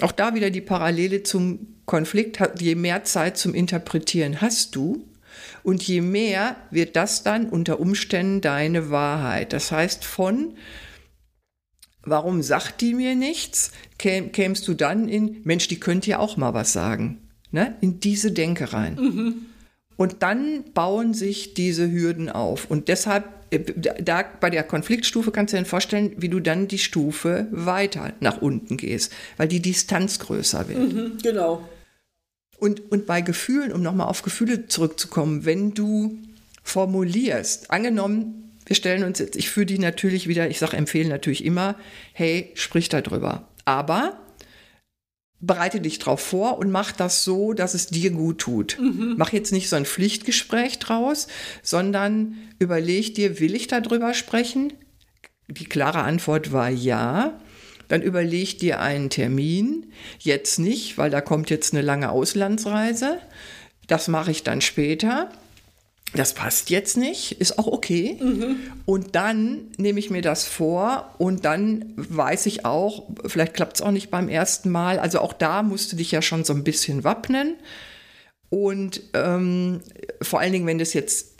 auch 0.00 0.12
da 0.12 0.34
wieder 0.34 0.50
die 0.50 0.60
Parallele 0.60 1.22
zum 1.22 1.76
Konflikt. 1.86 2.38
Je 2.58 2.74
mehr 2.74 3.04
Zeit 3.04 3.36
zum 3.36 3.54
Interpretieren 3.54 4.40
hast 4.40 4.74
du, 4.74 5.06
und 5.62 5.82
je 5.82 6.02
mehr 6.02 6.56
wird 6.70 6.94
das 6.94 7.22
dann 7.22 7.48
unter 7.48 7.80
Umständen 7.80 8.40
deine 8.40 8.90
Wahrheit. 8.90 9.52
Das 9.52 9.72
heißt, 9.72 10.04
von 10.04 10.56
warum 12.02 12.42
sagt 12.42 12.82
die 12.82 12.94
mir 12.94 13.14
nichts, 13.14 13.72
käm, 13.98 14.30
kämst 14.30 14.68
du 14.68 14.74
dann 14.74 15.08
in, 15.08 15.40
Mensch, 15.44 15.66
die 15.68 15.80
könnte 15.80 16.10
ja 16.10 16.18
auch 16.18 16.36
mal 16.36 16.52
was 16.52 16.72
sagen. 16.72 17.30
Ne? 17.50 17.76
In 17.80 17.98
diese 17.98 18.30
Denke 18.30 18.72
rein. 18.74 18.96
Mhm. 18.96 19.34
Und 19.96 20.22
dann 20.22 20.64
bauen 20.74 21.14
sich 21.14 21.54
diese 21.54 21.90
Hürden 21.90 22.28
auf. 22.28 22.70
Und 22.70 22.88
deshalb, 22.88 23.24
da 23.58 24.24
bei 24.40 24.50
der 24.50 24.62
Konfliktstufe 24.62 25.30
kannst 25.30 25.52
du 25.52 25.58
dir 25.58 25.64
vorstellen, 25.64 26.12
wie 26.16 26.28
du 26.28 26.40
dann 26.40 26.68
die 26.68 26.78
Stufe 26.78 27.46
weiter 27.50 28.12
nach 28.20 28.40
unten 28.40 28.76
gehst, 28.76 29.12
weil 29.36 29.48
die 29.48 29.60
Distanz 29.60 30.18
größer 30.18 30.68
wird. 30.68 30.92
Mhm, 30.92 31.18
genau. 31.22 31.68
Und, 32.58 32.90
und 32.92 33.06
bei 33.06 33.20
Gefühlen, 33.20 33.72
um 33.72 33.82
nochmal 33.82 34.08
auf 34.08 34.22
Gefühle 34.22 34.68
zurückzukommen, 34.68 35.44
wenn 35.44 35.74
du 35.74 36.18
formulierst, 36.62 37.70
angenommen, 37.70 38.52
wir 38.66 38.76
stellen 38.76 39.04
uns 39.04 39.18
jetzt, 39.18 39.36
ich 39.36 39.50
führe 39.50 39.66
die 39.66 39.78
natürlich 39.78 40.28
wieder, 40.28 40.48
ich 40.48 40.58
sage, 40.58 40.76
empfehlen 40.76 41.08
natürlich 41.08 41.44
immer, 41.44 41.76
hey, 42.12 42.50
sprich 42.54 42.88
darüber. 42.88 43.48
Aber 43.66 44.18
bereite 45.46 45.80
dich 45.80 45.98
drauf 45.98 46.20
vor 46.20 46.58
und 46.58 46.70
mach 46.70 46.92
das 46.92 47.24
so, 47.24 47.52
dass 47.52 47.74
es 47.74 47.86
dir 47.86 48.10
gut 48.10 48.38
tut. 48.38 48.78
Mhm. 48.78 49.14
Mach 49.16 49.32
jetzt 49.32 49.52
nicht 49.52 49.68
so 49.68 49.76
ein 49.76 49.86
Pflichtgespräch 49.86 50.78
draus, 50.78 51.26
sondern 51.62 52.36
überleg 52.58 53.14
dir, 53.14 53.40
will 53.40 53.54
ich 53.54 53.66
darüber 53.66 54.14
sprechen? 54.14 54.72
Die 55.48 55.66
klare 55.66 56.02
Antwort 56.02 56.52
war 56.52 56.70
ja. 56.70 57.40
Dann 57.88 58.02
überleg 58.02 58.58
dir 58.58 58.80
einen 58.80 59.10
Termin. 59.10 59.92
Jetzt 60.18 60.58
nicht, 60.58 60.96
weil 60.96 61.10
da 61.10 61.20
kommt 61.20 61.50
jetzt 61.50 61.74
eine 61.74 61.82
lange 61.82 62.10
Auslandsreise. 62.10 63.18
Das 63.86 64.08
mache 64.08 64.30
ich 64.30 64.42
dann 64.42 64.62
später 64.62 65.30
das 66.14 66.32
passt 66.34 66.70
jetzt 66.70 66.96
nicht, 66.96 67.40
ist 67.40 67.58
auch 67.58 67.66
okay. 67.66 68.16
Mhm. 68.20 68.56
Und 68.86 69.16
dann 69.16 69.68
nehme 69.76 69.98
ich 69.98 70.10
mir 70.10 70.22
das 70.22 70.44
vor 70.44 71.14
und 71.18 71.44
dann 71.44 71.92
weiß 71.96 72.46
ich 72.46 72.64
auch, 72.64 73.08
vielleicht 73.26 73.54
klappt 73.54 73.76
es 73.76 73.82
auch 73.82 73.90
nicht 73.90 74.10
beim 74.10 74.28
ersten 74.28 74.70
Mal. 74.70 74.98
Also 74.98 75.20
auch 75.20 75.32
da 75.32 75.62
musst 75.62 75.92
du 75.92 75.96
dich 75.96 76.12
ja 76.12 76.22
schon 76.22 76.44
so 76.44 76.52
ein 76.52 76.64
bisschen 76.64 77.04
wappnen. 77.04 77.56
Und 78.48 79.02
ähm, 79.14 79.80
vor 80.22 80.38
allen 80.40 80.52
Dingen, 80.52 80.66
wenn 80.66 80.78
das 80.78 80.94
jetzt 80.94 81.33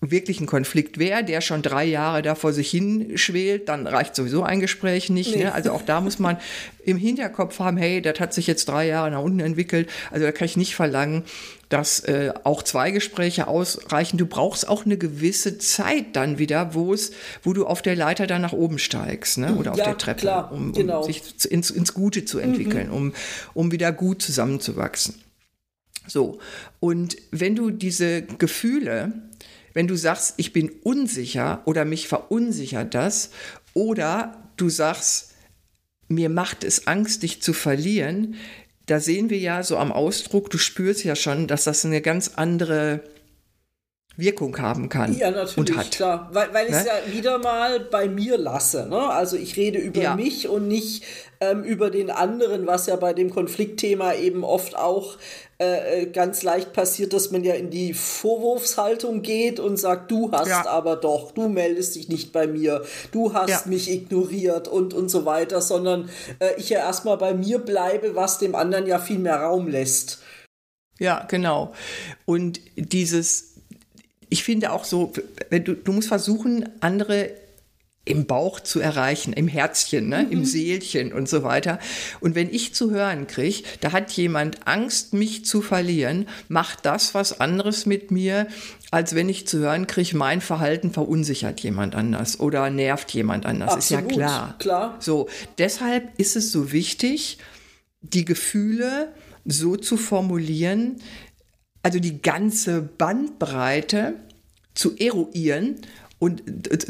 wirklich 0.00 0.40
ein 0.40 0.46
Konflikt 0.46 0.98
wäre, 0.98 1.22
der 1.22 1.42
schon 1.42 1.60
drei 1.60 1.84
Jahre 1.84 2.22
da 2.22 2.34
vor 2.34 2.52
sich 2.52 2.70
hin 2.70 3.18
schwelt, 3.18 3.68
dann 3.68 3.86
reicht 3.86 4.16
sowieso 4.16 4.42
ein 4.42 4.60
Gespräch 4.60 5.10
nicht. 5.10 5.36
Nee. 5.36 5.44
Ne? 5.44 5.52
Also 5.52 5.72
auch 5.72 5.82
da 5.82 6.00
muss 6.00 6.18
man 6.18 6.38
im 6.84 6.96
Hinterkopf 6.96 7.58
haben, 7.58 7.76
hey, 7.76 8.00
das 8.00 8.18
hat 8.18 8.32
sich 8.32 8.46
jetzt 8.46 8.66
drei 8.66 8.86
Jahre 8.86 9.10
nach 9.10 9.22
unten 9.22 9.40
entwickelt. 9.40 9.90
Also 10.10 10.24
da 10.24 10.32
kann 10.32 10.46
ich 10.46 10.56
nicht 10.56 10.74
verlangen, 10.74 11.24
dass 11.68 12.00
äh, 12.00 12.32
auch 12.44 12.62
zwei 12.62 12.90
Gespräche 12.92 13.46
ausreichen. 13.46 14.16
Du 14.16 14.26
brauchst 14.26 14.66
auch 14.66 14.86
eine 14.86 14.96
gewisse 14.96 15.58
Zeit 15.58 16.16
dann 16.16 16.38
wieder, 16.38 16.74
wo 16.74 16.94
es, 16.94 17.12
wo 17.42 17.52
du 17.52 17.66
auf 17.66 17.82
der 17.82 17.94
Leiter 17.94 18.26
dann 18.26 18.40
nach 18.40 18.54
oben 18.54 18.78
steigst, 18.78 19.36
ne? 19.38 19.54
Oder 19.54 19.72
auf 19.72 19.78
ja, 19.78 19.84
der 19.84 19.98
Treppe, 19.98 20.20
klar, 20.20 20.50
um, 20.50 20.68
um 20.68 20.72
genau. 20.72 21.02
sich 21.02 21.22
ins, 21.48 21.70
ins 21.70 21.94
Gute 21.94 22.24
zu 22.24 22.38
entwickeln, 22.38 22.88
mhm. 22.88 22.94
um, 22.94 23.12
um 23.54 23.70
wieder 23.70 23.92
gut 23.92 24.22
zusammenzuwachsen. 24.22 25.14
So, 26.06 26.40
und 26.80 27.16
wenn 27.30 27.54
du 27.54 27.70
diese 27.70 28.22
Gefühle, 28.22 29.12
wenn 29.72 29.86
du 29.86 29.96
sagst, 29.96 30.34
ich 30.36 30.52
bin 30.52 30.70
unsicher 30.82 31.62
oder 31.64 31.84
mich 31.84 32.08
verunsichert 32.08 32.94
das, 32.94 33.30
oder 33.74 34.50
du 34.56 34.68
sagst, 34.68 35.34
mir 36.08 36.28
macht 36.28 36.64
es 36.64 36.86
Angst, 36.86 37.22
dich 37.22 37.40
zu 37.40 37.52
verlieren, 37.52 38.34
da 38.86 38.98
sehen 38.98 39.30
wir 39.30 39.38
ja 39.38 39.62
so 39.62 39.76
am 39.76 39.92
Ausdruck, 39.92 40.50
du 40.50 40.58
spürst 40.58 41.04
ja 41.04 41.14
schon, 41.14 41.46
dass 41.46 41.64
das 41.64 41.84
eine 41.84 42.00
ganz 42.00 42.32
andere 42.34 43.04
Wirkung 44.16 44.58
haben 44.58 44.88
kann. 44.88 45.16
Ja, 45.16 45.30
natürlich, 45.30 45.56
und 45.56 45.76
hat. 45.76 45.90
klar. 45.92 46.28
Weil, 46.32 46.52
weil 46.52 46.66
ich 46.66 46.74
es 46.74 46.84
ne? 46.84 46.88
ja 46.88 47.12
wieder 47.12 47.38
mal 47.38 47.80
bei 47.80 48.08
mir 48.08 48.36
lasse. 48.36 48.88
Ne? 48.88 48.98
Also 48.98 49.36
ich 49.36 49.56
rede 49.56 49.78
über 49.78 50.02
ja. 50.02 50.16
mich 50.16 50.48
und 50.48 50.68
nicht 50.68 51.04
ähm, 51.40 51.62
über 51.62 51.90
den 51.90 52.10
anderen, 52.10 52.66
was 52.66 52.86
ja 52.86 52.96
bei 52.96 53.12
dem 53.12 53.30
Konfliktthema 53.30 54.14
eben 54.14 54.44
oft 54.44 54.76
auch 54.76 55.16
äh, 55.60 56.04
äh, 56.04 56.06
ganz 56.06 56.42
leicht 56.42 56.72
passiert, 56.72 57.12
dass 57.12 57.32
man 57.32 57.44
ja 57.44 57.52
in 57.52 57.68
die 57.68 57.92
Vorwurfshaltung 57.92 59.20
geht 59.20 59.60
und 59.60 59.76
sagt, 59.76 60.10
du 60.10 60.32
hast 60.32 60.48
ja. 60.48 60.66
aber 60.66 60.96
doch, 60.96 61.32
du 61.32 61.50
meldest 61.50 61.96
dich 61.96 62.08
nicht 62.08 62.32
bei 62.32 62.46
mir, 62.46 62.82
du 63.12 63.34
hast 63.34 63.50
ja. 63.50 63.62
mich 63.66 63.90
ignoriert 63.90 64.68
und, 64.68 64.94
und 64.94 65.10
so 65.10 65.26
weiter, 65.26 65.60
sondern 65.60 66.08
äh, 66.38 66.52
ich 66.56 66.70
ja 66.70 66.78
erstmal 66.78 67.18
bei 67.18 67.34
mir 67.34 67.58
bleibe, 67.58 68.14
was 68.14 68.38
dem 68.38 68.54
anderen 68.54 68.86
ja 68.86 68.98
viel 68.98 69.18
mehr 69.18 69.36
Raum 69.36 69.68
lässt. 69.68 70.20
Ja, 70.98 71.26
genau. 71.28 71.74
Und 72.24 72.60
dieses, 72.76 73.56
ich 74.30 74.42
finde 74.42 74.72
auch 74.72 74.84
so, 74.84 75.12
wenn 75.50 75.64
du, 75.64 75.74
du 75.74 75.92
musst 75.92 76.08
versuchen, 76.08 76.70
andere 76.80 77.32
im 78.06 78.26
Bauch 78.26 78.60
zu 78.60 78.80
erreichen, 78.80 79.32
im 79.34 79.46
Herzchen, 79.46 80.08
ne? 80.08 80.24
Mhm. 80.24 80.32
im 80.32 80.44
Seelchen 80.44 81.12
und 81.12 81.28
so 81.28 81.42
weiter. 81.42 81.78
Und 82.20 82.34
wenn 82.34 82.52
ich 82.52 82.74
zu 82.74 82.90
hören 82.90 83.26
kriege, 83.26 83.62
da 83.80 83.92
hat 83.92 84.10
jemand 84.12 84.66
Angst, 84.66 85.12
mich 85.12 85.44
zu 85.44 85.60
verlieren, 85.60 86.26
macht 86.48 86.86
das 86.86 87.14
was 87.14 87.40
anderes 87.40 87.84
mit 87.84 88.10
mir, 88.10 88.46
als 88.90 89.14
wenn 89.14 89.28
ich 89.28 89.46
zu 89.46 89.58
hören 89.58 89.86
kriege, 89.86 90.16
mein 90.16 90.40
Verhalten 90.40 90.92
verunsichert 90.92 91.60
jemand 91.60 91.94
anders 91.94 92.40
oder 92.40 92.70
nervt 92.70 93.10
jemand 93.12 93.44
anders. 93.44 93.74
Absolut, 93.74 94.04
ist 94.04 94.10
ja 94.10 94.14
klar. 94.16 94.56
klar. 94.58 94.96
So, 94.98 95.28
deshalb 95.58 96.18
ist 96.18 96.36
es 96.36 96.52
so 96.52 96.72
wichtig, 96.72 97.38
die 98.00 98.24
Gefühle 98.24 99.12
so 99.44 99.76
zu 99.76 99.98
formulieren, 99.98 100.96
also 101.82 101.98
die 101.98 102.22
ganze 102.22 102.80
Bandbreite 102.82 104.14
zu 104.74 104.96
eruieren 104.96 105.76
und 106.20 106.42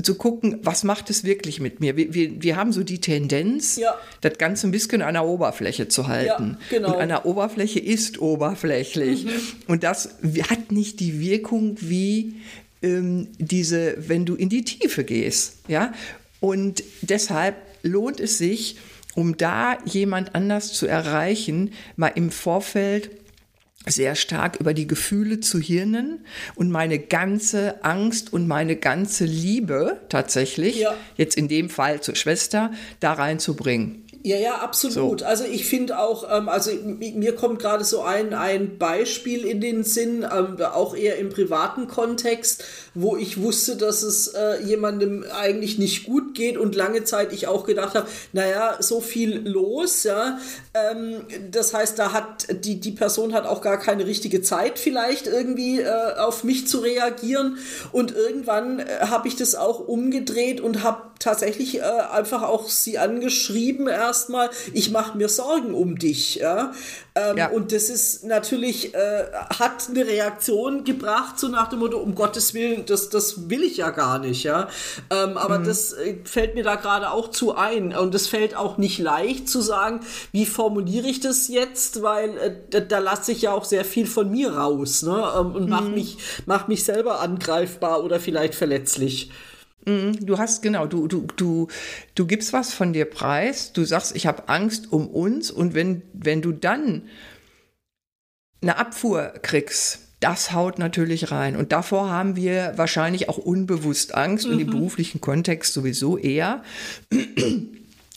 zu 0.05 0.17
gucken, 0.17 0.59
was 0.65 0.83
macht 0.83 1.09
es 1.09 1.23
wirklich 1.23 1.61
mit 1.61 1.79
mir. 1.79 1.97
Wir, 1.97 2.13
wir, 2.13 2.43
wir 2.43 2.57
haben 2.57 2.73
so 2.73 2.83
die 2.83 3.01
Tendenz, 3.01 3.77
ja. 3.77 3.95
das 4.23 4.39
Ganze 4.39 4.67
ein 4.67 4.73
bisschen 4.73 5.03
an 5.03 5.15
der 5.15 5.25
Oberfläche 5.25 5.87
zu 5.87 6.09
halten. 6.09 6.59
Ja, 6.59 6.79
genau. 6.79 6.95
Und 6.95 7.01
an 7.01 7.09
der 7.11 7.27
Oberfläche 7.27 7.79
ist 7.79 8.21
oberflächlich. 8.21 9.27
Mhm. 9.27 9.31
Und 9.69 9.85
das 9.85 10.17
hat 10.51 10.73
nicht 10.73 10.99
die 10.99 11.21
Wirkung 11.21 11.77
wie 11.81 12.41
ähm, 12.83 13.29
diese, 13.39 14.09
wenn 14.09 14.27
du 14.27 14.35
in 14.35 14.49
die 14.49 14.65
Tiefe 14.65 15.05
gehst. 15.05 15.59
Ja? 15.69 15.95
Und 16.41 16.83
deshalb 17.01 17.55
lohnt 17.85 18.19
es 18.19 18.37
sich, 18.37 18.79
um 19.15 19.37
da 19.37 19.79
jemand 19.85 20.35
anders 20.35 20.73
zu 20.73 20.89
erreichen, 20.89 21.73
mal 21.95 22.09
im 22.09 22.33
Vorfeld 22.33 23.11
sehr 23.87 24.15
stark 24.15 24.57
über 24.61 24.75
die 24.75 24.87
Gefühle 24.87 25.41
zu 25.41 25.59
hirnen 25.59 26.21
und 26.55 26.71
meine 26.71 26.99
ganze 26.99 27.83
Angst 27.83 28.33
und 28.33 28.47
meine 28.47 28.77
ganze 28.77 29.25
Liebe 29.25 30.01
tatsächlich, 30.09 30.81
ja. 30.81 30.95
jetzt 31.17 31.37
in 31.37 31.49
dem 31.49 31.71
Fall 31.71 32.01
zur 32.03 32.15
Schwester, 32.15 32.73
da 33.01 33.15
reinzubringen. 33.15 34.05
Ja, 34.23 34.37
ja, 34.37 34.57
absolut. 34.57 35.21
So. 35.21 35.27
Also 35.27 35.45
ich 35.45 35.65
finde 35.65 35.99
auch, 35.99 36.25
ähm, 36.31 36.51
also 36.51 36.71
mir 36.73 37.35
kommt 37.35 37.59
gerade 37.59 37.85
so 37.85 38.03
ein, 38.03 38.35
ein 38.35 38.77
Beispiel 38.77 39.47
in 39.47 39.63
den 39.63 39.83
Sinn, 39.83 40.27
ähm, 40.31 40.59
auch 40.61 40.95
eher 40.95 41.17
im 41.17 41.31
privaten 41.31 41.89
Kontext, 41.89 42.63
wo 42.93 43.17
ich 43.17 43.41
wusste, 43.41 43.77
dass 43.77 44.03
es 44.03 44.29
äh, 44.29 44.63
jemandem 44.63 45.25
eigentlich 45.33 45.79
nicht 45.79 46.05
gut 46.05 46.35
geht 46.35 46.59
und 46.59 46.75
lange 46.75 47.05
Zeit 47.05 47.33
ich 47.33 47.47
auch 47.47 47.65
gedacht 47.65 47.95
habe, 47.95 48.09
naja, 48.35 48.77
so 48.81 49.01
viel 49.01 49.49
los, 49.49 50.03
ja. 50.03 50.39
Ähm, 50.75 51.23
das 51.51 51.73
heißt, 51.73 51.99
da 51.99 52.13
hat 52.13 52.47
die, 52.65 52.79
die 52.79 52.93
Person 52.93 53.33
hat 53.33 53.47
auch 53.47 53.63
gar 53.63 53.79
keine 53.79 54.05
richtige 54.05 54.43
Zeit 54.43 54.79
vielleicht 54.79 55.29
irgendwie 55.29 55.81
äh, 55.81 56.17
auf 56.19 56.45
mich 56.45 56.69
zu 56.69 56.81
reagieren 56.81 57.57
und 57.93 58.15
irgendwann 58.15 58.81
äh, 58.81 58.85
habe 59.09 59.29
ich 59.29 59.37
das 59.37 59.55
auch 59.55 59.81
umgedreht 59.81 60.61
und 60.61 60.83
habe 60.83 61.10
tatsächlich 61.21 61.79
äh, 61.79 61.83
einfach 61.83 62.43
auch 62.43 62.69
sie 62.69 62.99
angeschrieben 62.99 63.87
erstmal, 63.87 64.51
ich 64.73 64.91
mache 64.91 65.17
mir 65.17 65.29
Sorgen 65.29 65.75
um 65.75 65.99
dich. 65.99 66.37
Ja? 66.37 66.73
Ähm, 67.15 67.37
ja. 67.37 67.51
Und 67.51 67.73
das 67.73 67.91
ist 67.91 68.25
natürlich, 68.25 68.95
äh, 68.95 69.25
hat 69.59 69.89
eine 69.91 70.07
Reaktion 70.07 70.83
gebracht, 70.83 71.39
so 71.39 71.49
nach 71.49 71.69
dem 71.69 71.81
Motto, 71.81 71.99
um 71.99 72.15
Gottes 72.15 72.55
Willen, 72.55 72.87
das, 72.87 73.11
das 73.11 73.51
will 73.51 73.63
ich 73.63 73.77
ja 73.77 73.91
gar 73.91 74.19
nicht. 74.19 74.45
Ja? 74.45 74.69
Ähm, 75.11 75.37
aber 75.37 75.59
mhm. 75.59 75.65
das 75.65 75.93
äh, 75.93 76.17
fällt 76.25 76.55
mir 76.55 76.65
da 76.65 76.77
gerade 76.77 77.11
auch 77.11 77.31
zu 77.31 77.55
ein. 77.55 77.95
Und 77.95 78.15
es 78.15 78.27
fällt 78.27 78.57
auch 78.57 78.79
nicht 78.79 78.99
leicht 78.99 79.47
zu 79.47 79.61
sagen, 79.61 80.01
wie 80.33 80.47
formuliere 80.47 81.07
ich 81.07 81.21
das 81.21 81.49
jetzt, 81.49 82.01
weil 82.01 82.31
äh, 82.39 82.57
da, 82.71 82.81
da 82.81 82.99
lasse 82.99 83.33
ich 83.33 83.43
ja 83.43 83.53
auch 83.53 83.67
sehr 83.67 83.85
viel 83.85 84.07
von 84.07 84.31
mir 84.31 84.55
raus 84.55 85.03
ne? 85.03 85.23
Ähm, 85.39 85.55
und 85.55 85.65
mhm. 85.65 85.71
mache 85.71 85.91
mich, 85.91 86.17
mach 86.47 86.67
mich 86.67 86.83
selber 86.83 87.21
angreifbar 87.21 88.03
oder 88.03 88.19
vielleicht 88.19 88.55
verletzlich. 88.55 89.31
Mhm, 89.87 90.27
du 90.27 90.39
hast 90.39 90.63
genau, 90.63 90.87
du, 90.87 91.07
du, 91.09 91.27
du, 91.37 91.69
du 92.15 92.27
gibst 92.27 92.53
was 92.53 92.73
von 92.73 92.93
dir 92.93 93.07
preis, 93.07 93.73
du 93.73 93.85
sagst, 93.85 94.15
ich 94.15 94.27
habe 94.27 94.49
Angst 94.49 94.93
um 94.93 95.09
uns 95.09 95.51
und 95.51 95.75
wenn, 95.75 96.03
wenn 96.13 96.43
du 96.43 96.53
dann 96.53 97.03
eine 98.63 98.77
Abfuhr 98.77 99.33
kriegst, 99.43 100.01
das 100.21 100.53
haut 100.53 100.79
natürlich 100.79 101.31
rein. 101.31 101.57
Und 101.57 101.73
davor 101.73 102.11
haben 102.11 102.37
wir 102.37 102.75
wahrscheinlich 102.77 103.31
auch 103.31 103.39
unbewusst 103.39 104.15
Angst 104.15 104.47
mhm. 104.47 104.53
und 104.53 104.61
im 104.61 104.67
mhm. 104.67 104.73
beruflichen 104.73 105.21
Kontext 105.21 105.73
sowieso 105.73 106.19
eher. 106.19 106.63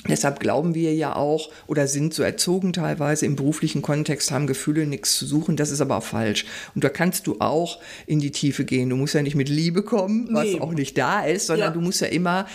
Deshalb 0.07 0.39
glauben 0.39 0.75
wir 0.75 0.93
ja 0.93 1.15
auch 1.15 1.50
oder 1.67 1.88
sind 1.88 2.13
so 2.13 2.24
erzogen 2.24 2.74
teilweise 2.74 3.25
im 3.25 3.36
beruflichen 3.36 3.81
Kontext, 3.81 4.31
haben 4.31 4.48
Gefühle 4.48 4.86
nichts 4.86 5.17
zu 5.17 5.25
suchen. 5.25 5.55
Das 5.55 5.72
ist 5.72 5.81
aber 5.81 6.01
falsch. 6.01 6.45
Und 6.75 6.83
da 6.83 6.89
kannst 6.89 7.27
du 7.27 7.38
auch 7.39 7.79
in 8.05 8.19
die 8.19 8.31
Tiefe 8.31 8.65
gehen. 8.65 8.89
Du 8.89 8.98
musst 8.98 9.13
ja 9.13 9.22
nicht 9.22 9.36
mit 9.36 9.50
Liebe 9.50 9.83
kommen, 9.83 10.27
was 10.31 10.45
nee. 10.45 10.60
auch 10.60 10.74
nicht 10.74 10.98
da 10.98 11.24
ist, 11.24 11.48
sondern 11.48 11.69
ja. 11.69 11.74
du 11.74 11.81
musst 11.81 12.01
ja 12.01 12.07
immer 12.07 12.48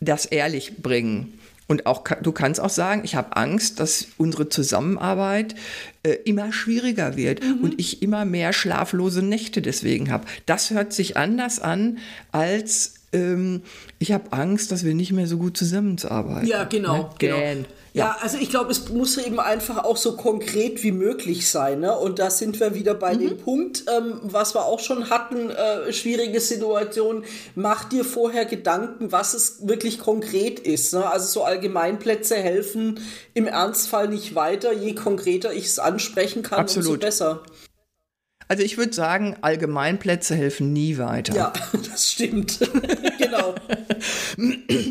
das 0.00 0.26
ehrlich 0.26 0.76
bringen. 0.82 1.38
Und 1.66 1.86
auch 1.86 2.04
du 2.22 2.32
kannst 2.32 2.60
auch 2.60 2.70
sagen, 2.70 3.02
ich 3.04 3.14
habe 3.14 3.36
Angst, 3.36 3.80
dass 3.80 4.08
unsere 4.18 4.50
Zusammenarbeit 4.50 5.54
äh, 6.02 6.10
immer 6.24 6.52
schwieriger 6.52 7.16
wird 7.16 7.42
mhm. 7.42 7.60
und 7.62 7.80
ich 7.80 8.02
immer 8.02 8.26
mehr 8.26 8.52
schlaflose 8.52 9.22
Nächte 9.22 9.62
deswegen 9.62 10.10
habe. 10.10 10.26
Das 10.44 10.70
hört 10.70 10.92
sich 10.92 11.16
anders 11.16 11.60
an 11.60 11.98
als 12.32 12.94
ähm, 13.14 13.62
ich 13.98 14.12
habe 14.12 14.32
Angst, 14.32 14.72
dass 14.72 14.84
wir 14.84 14.94
nicht 14.94 15.12
mehr 15.12 15.26
so 15.26 15.38
gut 15.38 15.56
zusammenarbeiten. 15.56 16.46
Ja, 16.46 16.64
genau. 16.64 16.96
Ne? 16.96 17.10
genau. 17.18 17.38
Ja. 17.38 17.54
ja. 17.92 18.16
also 18.20 18.36
ich 18.38 18.50
glaube, 18.50 18.72
es 18.72 18.88
muss 18.88 19.16
eben 19.16 19.38
einfach 19.38 19.84
auch 19.84 19.96
so 19.96 20.16
konkret 20.16 20.82
wie 20.82 20.92
möglich 20.92 21.48
sein. 21.48 21.80
Ne? 21.80 21.96
Und 21.96 22.18
da 22.18 22.28
sind 22.28 22.58
wir 22.60 22.74
wieder 22.74 22.94
bei 22.94 23.14
mhm. 23.14 23.20
dem 23.20 23.38
Punkt, 23.38 23.84
ähm, 23.96 24.20
was 24.22 24.54
wir 24.54 24.64
auch 24.64 24.80
schon 24.80 25.10
hatten, 25.10 25.50
äh, 25.50 25.92
schwierige 25.92 26.40
Situation. 26.40 27.24
Mach 27.54 27.84
dir 27.84 28.04
vorher 28.04 28.44
Gedanken, 28.44 29.12
was 29.12 29.34
es 29.34 29.66
wirklich 29.66 30.00
konkret 30.00 30.58
ist. 30.58 30.92
Ne? 30.92 31.08
Also 31.08 31.26
so 31.26 31.44
Allgemeinplätze 31.44 32.34
helfen 32.34 33.00
im 33.32 33.46
Ernstfall 33.46 34.08
nicht 34.08 34.34
weiter. 34.34 34.72
Je 34.72 34.94
konkreter 34.94 35.52
ich 35.52 35.66
es 35.66 35.78
ansprechen 35.78 36.42
kann, 36.42 36.60
Absolut. 36.60 36.88
umso 36.88 37.00
besser. 37.00 37.42
Also 38.46 38.62
ich 38.62 38.76
würde 38.76 38.92
sagen, 38.92 39.36
Allgemeinplätze 39.40 40.34
helfen 40.34 40.72
nie 40.72 40.98
weiter. 40.98 41.34
Ja, 41.34 41.52
das 41.90 42.12
stimmt. 42.12 42.58
genau. 43.18 43.54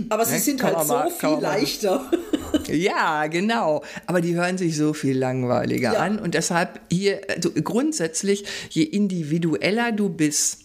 Aber 0.09 0.25
sie 0.25 0.39
sind 0.39 0.63
halt 0.63 0.85
so 0.85 1.09
viel 1.09 1.39
leichter. 1.39 2.09
ja, 2.67 3.27
genau. 3.27 3.83
Aber 4.07 4.21
die 4.21 4.35
hören 4.35 4.57
sich 4.57 4.75
so 4.75 4.93
viel 4.93 5.17
langweiliger 5.17 5.93
ja. 5.93 5.99
an. 5.99 6.19
Und 6.19 6.33
deshalb 6.33 6.81
hier, 6.91 7.21
also 7.29 7.51
grundsätzlich, 7.51 8.45
je 8.69 8.83
individueller 8.83 9.91
du 9.91 10.09
bist, 10.09 10.61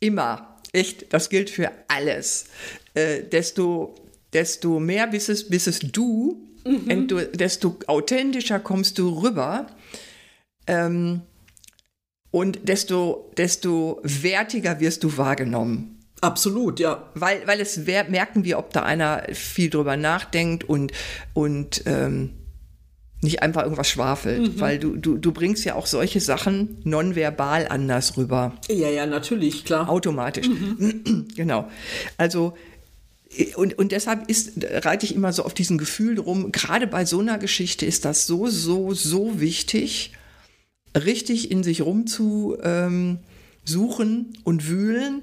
immer, 0.00 0.58
echt, 0.72 1.12
das 1.14 1.30
gilt 1.30 1.48
für 1.48 1.70
alles, 1.88 2.46
äh, 2.92 3.22
desto, 3.22 3.94
desto 4.32 4.80
mehr 4.80 5.06
bist 5.06 5.30
es, 5.30 5.48
bist 5.48 5.66
es 5.66 5.78
du, 5.78 6.46
mhm. 6.66 7.08
desto 7.32 7.78
authentischer 7.86 8.60
kommst 8.60 8.98
du 8.98 9.08
rüber. 9.22 9.66
Ähm, 10.66 11.22
und 12.34 12.66
desto, 12.66 13.30
desto 13.36 14.00
wertiger 14.02 14.80
wirst 14.80 15.04
du 15.04 15.16
wahrgenommen. 15.16 16.00
Absolut, 16.20 16.80
ja. 16.80 17.08
Weil, 17.14 17.46
weil 17.46 17.60
es 17.60 17.76
merken 17.76 18.42
wir, 18.42 18.58
ob 18.58 18.72
da 18.72 18.82
einer 18.82 19.22
viel 19.32 19.70
drüber 19.70 19.96
nachdenkt 19.96 20.64
und, 20.64 20.90
und 21.32 21.84
ähm, 21.86 22.30
nicht 23.20 23.40
einfach 23.40 23.62
irgendwas 23.62 23.88
schwafelt. 23.88 24.56
Mhm. 24.56 24.60
Weil 24.60 24.80
du, 24.80 24.96
du, 24.96 25.16
du 25.16 25.30
bringst 25.30 25.64
ja 25.64 25.76
auch 25.76 25.86
solche 25.86 26.18
Sachen 26.18 26.78
nonverbal 26.82 27.68
anders 27.68 28.16
rüber. 28.16 28.56
Ja, 28.68 28.88
ja, 28.88 29.06
natürlich, 29.06 29.64
klar. 29.64 29.88
Automatisch. 29.88 30.48
Mhm. 30.48 31.28
genau. 31.36 31.70
Also 32.16 32.54
und, 33.54 33.78
und 33.78 33.92
deshalb 33.92 34.28
ist, 34.28 34.54
reite 34.84 35.06
ich 35.06 35.14
immer 35.14 35.32
so 35.32 35.44
auf 35.44 35.54
diesen 35.54 35.78
Gefühl 35.78 36.18
rum, 36.18 36.50
gerade 36.50 36.88
bei 36.88 37.04
so 37.04 37.20
einer 37.20 37.38
Geschichte 37.38 37.86
ist 37.86 38.04
das 38.04 38.26
so, 38.26 38.48
so, 38.48 38.92
so 38.92 39.38
wichtig, 39.40 40.12
richtig 40.94 41.50
in 41.50 41.62
sich 41.62 41.82
rumzusuchen 41.82 42.58
ähm, 42.64 44.26
und 44.44 44.68
wühlen. 44.68 45.22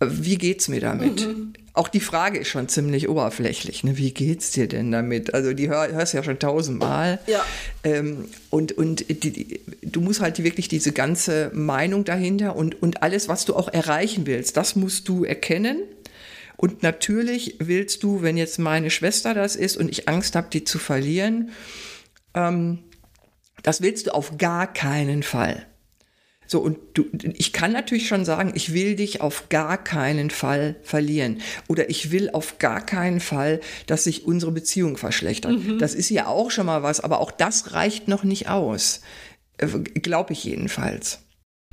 Wie 0.00 0.36
geht's 0.36 0.68
mir 0.68 0.80
damit? 0.80 1.26
Mhm. 1.26 1.52
Auch 1.72 1.88
die 1.88 2.00
Frage 2.00 2.38
ist 2.38 2.48
schon 2.48 2.68
ziemlich 2.68 3.08
oberflächlich. 3.08 3.84
Ne? 3.84 3.96
Wie 3.96 4.12
geht's 4.12 4.52
dir 4.52 4.68
denn 4.68 4.92
damit? 4.92 5.34
Also 5.34 5.52
die 5.52 5.68
hör, 5.68 5.90
hörst 5.90 6.14
ja 6.14 6.22
schon 6.22 6.38
tausendmal. 6.38 7.18
Ja. 7.26 7.44
Ähm, 7.84 8.26
und 8.50 8.72
und 8.72 9.08
die, 9.08 9.30
die, 9.30 9.60
du 9.82 10.00
musst 10.00 10.20
halt 10.20 10.42
wirklich 10.42 10.68
diese 10.68 10.92
ganze 10.92 11.50
Meinung 11.52 12.04
dahinter 12.04 12.56
und, 12.56 12.80
und 12.82 13.02
alles, 13.02 13.28
was 13.28 13.44
du 13.44 13.54
auch 13.54 13.68
erreichen 13.68 14.26
willst, 14.26 14.56
das 14.56 14.76
musst 14.76 15.08
du 15.08 15.24
erkennen 15.24 15.78
und 16.58 16.82
natürlich 16.82 17.54
willst 17.60 18.02
du, 18.02 18.20
wenn 18.20 18.36
jetzt 18.36 18.58
meine 18.58 18.90
Schwester 18.90 19.32
das 19.32 19.54
ist 19.54 19.76
und 19.76 19.88
ich 19.88 20.08
Angst 20.08 20.34
habe, 20.34 20.48
die 20.52 20.64
zu 20.64 20.80
verlieren, 20.80 21.50
ähm, 22.34 22.80
das 23.68 23.82
willst 23.82 24.06
du 24.06 24.14
auf 24.14 24.38
gar 24.38 24.72
keinen 24.72 25.22
Fall. 25.22 25.66
So, 26.46 26.58
und 26.60 26.78
du, 26.94 27.04
ich 27.34 27.52
kann 27.52 27.70
natürlich 27.72 28.08
schon 28.08 28.24
sagen, 28.24 28.52
ich 28.54 28.72
will 28.72 28.96
dich 28.96 29.20
auf 29.20 29.50
gar 29.50 29.76
keinen 29.76 30.30
Fall 30.30 30.76
verlieren. 30.82 31.42
Oder 31.68 31.90
ich 31.90 32.10
will 32.10 32.30
auf 32.30 32.56
gar 32.56 32.80
keinen 32.80 33.20
Fall, 33.20 33.60
dass 33.86 34.04
sich 34.04 34.24
unsere 34.24 34.52
Beziehung 34.52 34.96
verschlechtert. 34.96 35.58
Mhm. 35.58 35.78
Das 35.78 35.94
ist 35.94 36.08
ja 36.08 36.28
auch 36.28 36.50
schon 36.50 36.64
mal 36.64 36.82
was, 36.82 37.00
aber 37.00 37.20
auch 37.20 37.30
das 37.30 37.74
reicht 37.74 38.08
noch 38.08 38.24
nicht 38.24 38.48
aus. 38.48 39.02
Äh, 39.58 39.66
Glaube 39.66 40.32
ich 40.32 40.44
jedenfalls. 40.44 41.18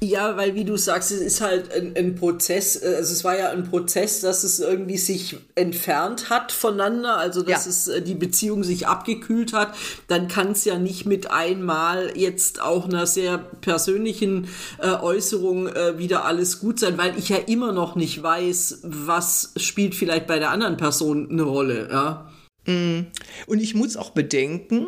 Ja, 0.01 0.35
weil 0.35 0.55
wie 0.55 0.65
du 0.65 0.75
sagst, 0.75 1.11
es 1.11 1.21
ist 1.21 1.39
halt 1.39 1.71
ein, 1.71 1.95
ein, 1.95 2.15
Prozess, 2.15 2.75
äh, 2.75 2.95
also 2.97 3.13
es 3.13 3.23
war 3.23 3.39
ja 3.39 3.51
ein 3.51 3.63
Prozess, 3.63 4.19
dass 4.19 4.43
es 4.43 4.59
irgendwie 4.59 4.97
sich 4.97 5.37
entfernt 5.55 6.29
hat 6.29 6.51
voneinander, 6.51 7.15
also 7.17 7.41
dass 7.41 7.63
ja. 7.63 7.69
es 7.69 7.87
äh, 7.87 8.01
die 8.01 8.13
Beziehung 8.13 8.65
sich 8.65 8.87
abgekühlt 8.87 9.53
hat, 9.53 9.73
dann 10.09 10.27
kann 10.27 10.51
es 10.51 10.65
ja 10.65 10.77
nicht 10.77 11.05
mit 11.05 11.31
einmal 11.31 12.11
jetzt 12.17 12.61
auch 12.61 12.89
einer 12.89 13.07
sehr 13.07 13.37
persönlichen 13.37 14.49
äh, 14.79 14.89
Äußerung 14.89 15.69
äh, 15.69 15.97
wieder 15.97 16.25
alles 16.25 16.59
gut 16.59 16.77
sein, 16.77 16.97
weil 16.97 17.17
ich 17.17 17.29
ja 17.29 17.37
immer 17.37 17.71
noch 17.71 17.95
nicht 17.95 18.21
weiß, 18.21 18.81
was 18.83 19.53
spielt 19.55 19.95
vielleicht 19.95 20.27
bei 20.27 20.39
der 20.39 20.51
anderen 20.51 20.75
Person 20.75 21.29
eine 21.31 21.43
Rolle, 21.43 21.87
ja. 21.89 22.29
Mm. 22.65 23.07
Und 23.47 23.59
ich 23.59 23.75
muss 23.75 23.95
auch 23.95 24.09
bedenken, 24.09 24.87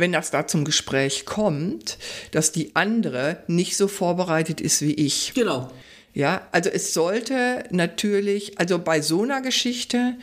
wenn 0.00 0.12
das 0.12 0.30
da 0.30 0.46
zum 0.46 0.64
Gespräch 0.64 1.26
kommt, 1.26 1.98
dass 2.32 2.52
die 2.52 2.74
andere 2.74 3.42
nicht 3.46 3.76
so 3.76 3.88
vorbereitet 3.88 4.60
ist 4.60 4.82
wie 4.82 4.94
ich. 4.94 5.32
Genau. 5.34 5.70
Ja, 6.12 6.48
also 6.50 6.70
es 6.70 6.92
sollte 6.92 7.64
natürlich, 7.70 8.58
also 8.58 8.78
bei 8.78 9.00
so 9.00 9.22
einer 9.22 9.40
Geschichte, 9.40 10.16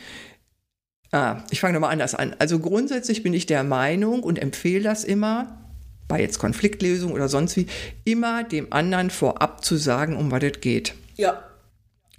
ah, 1.12 1.42
ich 1.50 1.60
fange 1.60 1.74
nochmal 1.74 1.92
anders 1.92 2.14
an. 2.14 2.36
Also 2.38 2.58
grundsätzlich 2.58 3.22
bin 3.22 3.32
ich 3.32 3.46
der 3.46 3.64
Meinung 3.64 4.22
und 4.22 4.38
empfehle 4.38 4.82
das 4.82 5.04
immer, 5.04 5.58
bei 6.06 6.20
jetzt 6.20 6.38
Konfliktlösung 6.38 7.12
oder 7.12 7.28
sonst 7.28 7.56
wie, 7.56 7.66
immer 8.04 8.44
dem 8.44 8.72
anderen 8.72 9.10
vorab 9.10 9.64
zu 9.64 9.76
sagen, 9.76 10.16
um 10.16 10.30
was 10.30 10.42
es 10.42 10.60
geht. 10.60 10.94
Ja. 11.16 11.42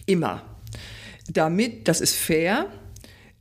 Immer. 0.06 0.44
Damit, 1.28 1.88
das 1.88 2.02
ist 2.02 2.16
fair, 2.16 2.68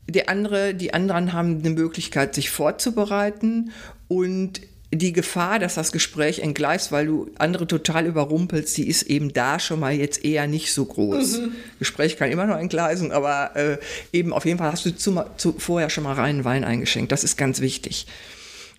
der 0.07 0.29
andere, 0.31 0.75
die 0.75 0.95
anderen 0.95 1.33
haben 1.33 1.59
eine 1.59 1.71
Möglichkeit, 1.71 2.35
sich 2.35 2.51
vorzubereiten 2.51 3.73
und 4.09 4.61
die 4.91 5.13
Gefahr, 5.13 5.59
dass 5.59 5.75
das 5.75 5.93
Gespräch 5.93 6.39
entgleist, 6.39 6.93
weil 6.93 7.07
du 7.07 7.31
andere 7.39 7.67
total 7.67 8.07
überrumpelst, 8.07 8.75
die 8.79 8.89
ist 8.89 9.03
eben 9.03 9.35
da 9.35 9.61
schon 9.61 9.81
mal 9.81 9.93
jetzt 9.93 10.25
eher 10.25 10.47
nicht 10.47 10.73
so 10.73 10.87
groß. 10.87 11.41
Mhm. 11.41 11.53
Gespräch 11.79 12.17
kann 12.17 12.31
immer 12.31 12.47
noch 12.47 12.57
entgleisen, 12.57 13.13
aber 13.13 13.55
äh, 13.55 13.79
eben 14.13 14.33
auf 14.33 14.47
jeden 14.47 14.59
Fall 14.59 14.73
hast 14.73 14.87
du 14.87 14.97
zu, 14.97 15.23
zu, 15.37 15.55
vorher 15.59 15.91
schon 15.91 16.05
mal 16.05 16.15
reinen 16.15 16.45
Wein 16.45 16.65
eingeschenkt. 16.65 17.13
Das 17.13 17.23
ist 17.23 17.37
ganz 17.37 17.61
wichtig. 17.61 18.07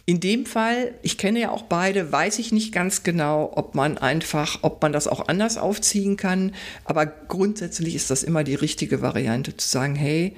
In 0.08 0.20
dem 0.20 0.48
Fall, 0.48 0.96
ich 1.04 1.20
kenne 1.20 1.40
ja 1.40 1.52
auch 1.52 1.62
beide, 1.62 2.12
weiß 2.12 2.40
ich 2.40 2.52
nicht 2.52 2.72
ganz 2.72 3.04
genau, 3.04 3.52
ob 3.56 3.76
man 3.76 4.00
einfach, 4.00 4.60
ob 4.64 4.82
man 4.82 4.92
das 4.92 5.08
auch 5.08 5.28
anders 5.28 5.58
aufziehen 5.58 6.18
kann. 6.18 6.56
Aber 6.86 7.06
grundsätzlich 7.06 7.94
ist 7.94 8.10
das 8.10 8.24
immer 8.24 8.44
die 8.44 8.56
richtige 8.56 9.04
Variante, 9.04 9.56
zu 9.56 9.68
sagen, 9.68 9.94
hey, 9.94 10.36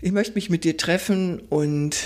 ich 0.00 0.12
möchte 0.12 0.36
mich 0.36 0.48
mit 0.48 0.64
dir 0.64 0.78
treffen 0.78 1.40
und 1.50 1.96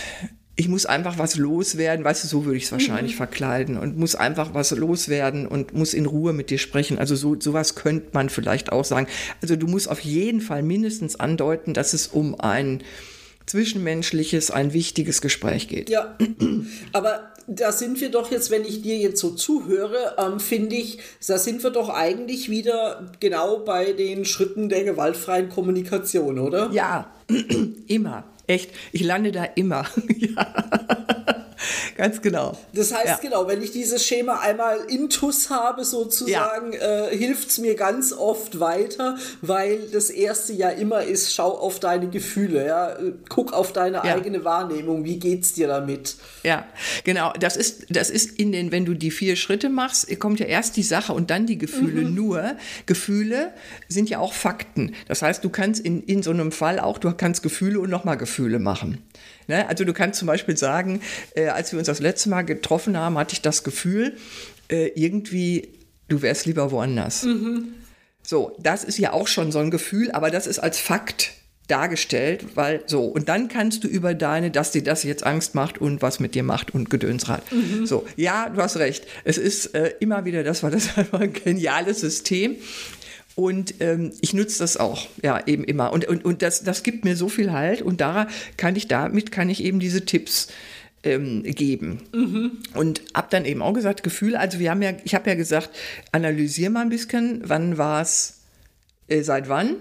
ich 0.62 0.68
muss 0.68 0.86
einfach 0.86 1.18
was 1.18 1.34
loswerden, 1.34 2.04
weißt 2.04 2.22
du, 2.22 2.28
so 2.28 2.44
würde 2.44 2.56
ich 2.56 2.66
es 2.66 2.72
wahrscheinlich 2.72 3.14
mhm. 3.14 3.16
verkleiden 3.16 3.76
und 3.78 3.98
muss 3.98 4.14
einfach 4.14 4.54
was 4.54 4.70
loswerden 4.70 5.48
und 5.48 5.74
muss 5.74 5.92
in 5.92 6.06
Ruhe 6.06 6.32
mit 6.32 6.50
dir 6.50 6.58
sprechen. 6.58 7.00
Also 7.00 7.16
so 7.16 7.34
sowas 7.40 7.74
könnte 7.74 8.10
man 8.12 8.28
vielleicht 8.28 8.70
auch 8.70 8.84
sagen. 8.84 9.08
Also 9.40 9.56
du 9.56 9.66
musst 9.66 9.90
auf 9.90 9.98
jeden 9.98 10.40
Fall 10.40 10.62
mindestens 10.62 11.18
andeuten, 11.18 11.74
dass 11.74 11.94
es 11.94 12.06
um 12.06 12.38
ein 12.38 12.84
zwischenmenschliches, 13.46 14.52
ein 14.52 14.72
wichtiges 14.72 15.20
Gespräch 15.20 15.66
geht. 15.66 15.90
Ja, 15.90 16.16
aber 16.92 17.32
da 17.48 17.72
sind 17.72 18.00
wir 18.00 18.12
doch 18.12 18.30
jetzt, 18.30 18.52
wenn 18.52 18.64
ich 18.64 18.82
dir 18.82 18.98
jetzt 18.98 19.20
so 19.20 19.30
zuhöre, 19.30 20.14
ähm, 20.16 20.38
finde 20.38 20.76
ich, 20.76 21.00
da 21.26 21.38
sind 21.38 21.64
wir 21.64 21.70
doch 21.70 21.88
eigentlich 21.88 22.50
wieder 22.50 23.10
genau 23.18 23.58
bei 23.58 23.94
den 23.94 24.24
Schritten 24.24 24.68
der 24.68 24.84
gewaltfreien 24.84 25.48
Kommunikation, 25.48 26.38
oder? 26.38 26.70
Ja, 26.72 27.10
immer. 27.88 28.22
Echt, 28.52 28.70
ich 28.92 29.02
lande 29.02 29.32
da 29.32 29.44
immer. 29.44 29.86
ja. 30.18 31.06
Ganz 31.96 32.22
genau. 32.22 32.56
Das 32.72 32.92
heißt, 32.92 33.06
ja. 33.06 33.18
genau, 33.20 33.48
wenn 33.48 33.62
ich 33.62 33.72
dieses 33.72 34.04
Schema 34.04 34.40
einmal 34.40 34.78
intus 34.88 35.50
habe, 35.50 35.84
sozusagen, 35.84 36.72
ja. 36.72 37.06
äh, 37.08 37.16
hilft 37.16 37.50
es 37.50 37.58
mir 37.58 37.74
ganz 37.74 38.12
oft 38.12 38.60
weiter, 38.60 39.16
weil 39.40 39.80
das 39.92 40.10
erste 40.10 40.52
ja 40.52 40.70
immer 40.70 41.02
ist, 41.02 41.34
schau 41.34 41.50
auf 41.50 41.80
deine 41.80 42.08
Gefühle, 42.08 42.66
ja, 42.66 42.96
guck 43.28 43.52
auf 43.52 43.72
deine 43.72 43.98
ja. 43.98 44.02
eigene 44.04 44.44
Wahrnehmung, 44.44 45.04
wie 45.04 45.18
geht's 45.18 45.52
dir 45.52 45.68
damit? 45.68 46.16
Ja, 46.42 46.66
genau. 47.04 47.32
Das 47.38 47.56
ist, 47.56 47.86
das 47.90 48.10
ist 48.10 48.38
in 48.38 48.52
den, 48.52 48.72
wenn 48.72 48.84
du 48.84 48.94
die 48.94 49.10
vier 49.10 49.36
Schritte 49.36 49.68
machst, 49.68 50.08
kommt 50.18 50.40
ja 50.40 50.46
erst 50.46 50.76
die 50.76 50.82
Sache 50.82 51.12
und 51.12 51.30
dann 51.30 51.46
die 51.46 51.58
Gefühle. 51.58 52.02
Mhm. 52.02 52.14
Nur 52.14 52.56
Gefühle 52.86 53.52
sind 53.88 54.10
ja 54.10 54.18
auch 54.18 54.32
Fakten. 54.32 54.94
Das 55.08 55.22
heißt, 55.22 55.44
du 55.44 55.50
kannst 55.50 55.84
in, 55.84 56.02
in 56.04 56.22
so 56.22 56.30
einem 56.30 56.52
Fall 56.52 56.78
auch, 56.78 56.98
du 56.98 57.12
kannst 57.12 57.42
Gefühle 57.42 57.80
und 57.80 57.90
nochmal 57.90 58.16
Gefühle 58.16 58.58
machen. 58.58 58.98
Ne? 59.46 59.68
Also 59.68 59.84
du 59.84 59.92
kannst 59.92 60.18
zum 60.18 60.26
Beispiel 60.26 60.56
sagen, 60.56 61.00
äh, 61.34 61.48
als 61.48 61.72
wir 61.72 61.78
uns 61.78 61.86
das 61.86 62.00
letzte 62.00 62.28
Mal 62.28 62.42
getroffen 62.42 62.96
haben, 62.96 63.18
hatte 63.18 63.34
ich 63.34 63.42
das 63.42 63.64
Gefühl, 63.64 64.16
äh, 64.68 64.88
irgendwie, 64.94 65.68
du 66.08 66.22
wärst 66.22 66.46
lieber 66.46 66.70
woanders. 66.70 67.24
Mhm. 67.24 67.74
So, 68.22 68.56
das 68.60 68.84
ist 68.84 68.98
ja 68.98 69.12
auch 69.12 69.26
schon 69.26 69.50
so 69.52 69.58
ein 69.58 69.70
Gefühl, 69.70 70.10
aber 70.12 70.30
das 70.30 70.46
ist 70.46 70.58
als 70.58 70.78
Fakt 70.78 71.32
dargestellt, 71.68 72.44
weil 72.54 72.82
so, 72.86 73.04
und 73.04 73.28
dann 73.28 73.48
kannst 73.48 73.84
du 73.84 73.88
über 73.88 74.14
deine, 74.14 74.50
dass 74.50 74.72
dir 74.72 74.82
das 74.82 75.04
jetzt 75.04 75.24
Angst 75.24 75.54
macht 75.54 75.78
und 75.78 76.02
was 76.02 76.20
mit 76.20 76.34
dir 76.34 76.42
macht 76.42 76.74
und 76.74 76.90
Gedönsrad. 76.90 77.42
Mhm. 77.52 77.86
So, 77.86 78.06
ja, 78.16 78.50
du 78.50 78.60
hast 78.60 78.76
recht. 78.76 79.06
Es 79.24 79.38
ist 79.38 79.74
äh, 79.74 79.94
immer 80.00 80.24
wieder, 80.24 80.44
das 80.44 80.62
war 80.62 80.70
das 80.70 80.88
einfach 80.98 81.20
ein 81.20 81.32
geniales 81.32 82.00
System. 82.00 82.56
Und 83.34 83.80
ähm, 83.80 84.12
ich 84.20 84.34
nutze 84.34 84.58
das 84.58 84.76
auch, 84.76 85.06
ja, 85.22 85.40
eben 85.46 85.64
immer. 85.64 85.92
Und, 85.92 86.06
und, 86.06 86.24
und 86.24 86.42
das, 86.42 86.64
das 86.64 86.82
gibt 86.82 87.04
mir 87.04 87.16
so 87.16 87.28
viel 87.28 87.52
Halt 87.52 87.80
und 87.80 88.00
da 88.00 88.28
kann 88.56 88.76
ich, 88.76 88.88
damit 88.88 89.32
kann 89.32 89.48
ich 89.48 89.64
eben 89.64 89.80
diese 89.80 90.04
Tipps 90.04 90.48
ähm, 91.02 91.42
geben. 91.42 92.02
Mhm. 92.12 92.58
Und 92.74 93.02
habe 93.14 93.28
dann 93.30 93.44
eben 93.44 93.62
auch 93.62 93.72
gesagt, 93.72 94.02
Gefühle, 94.02 94.38
also 94.38 94.58
wir 94.58 94.70
haben 94.70 94.82
ja, 94.82 94.92
ich 95.04 95.14
habe 95.14 95.30
ja 95.30 95.36
gesagt, 95.36 95.70
analysier 96.12 96.70
mal 96.70 96.82
ein 96.82 96.90
bisschen, 96.90 97.42
wann 97.44 97.78
war 97.78 98.02
es, 98.02 98.40
äh, 99.08 99.22
seit 99.22 99.48
wann? 99.48 99.76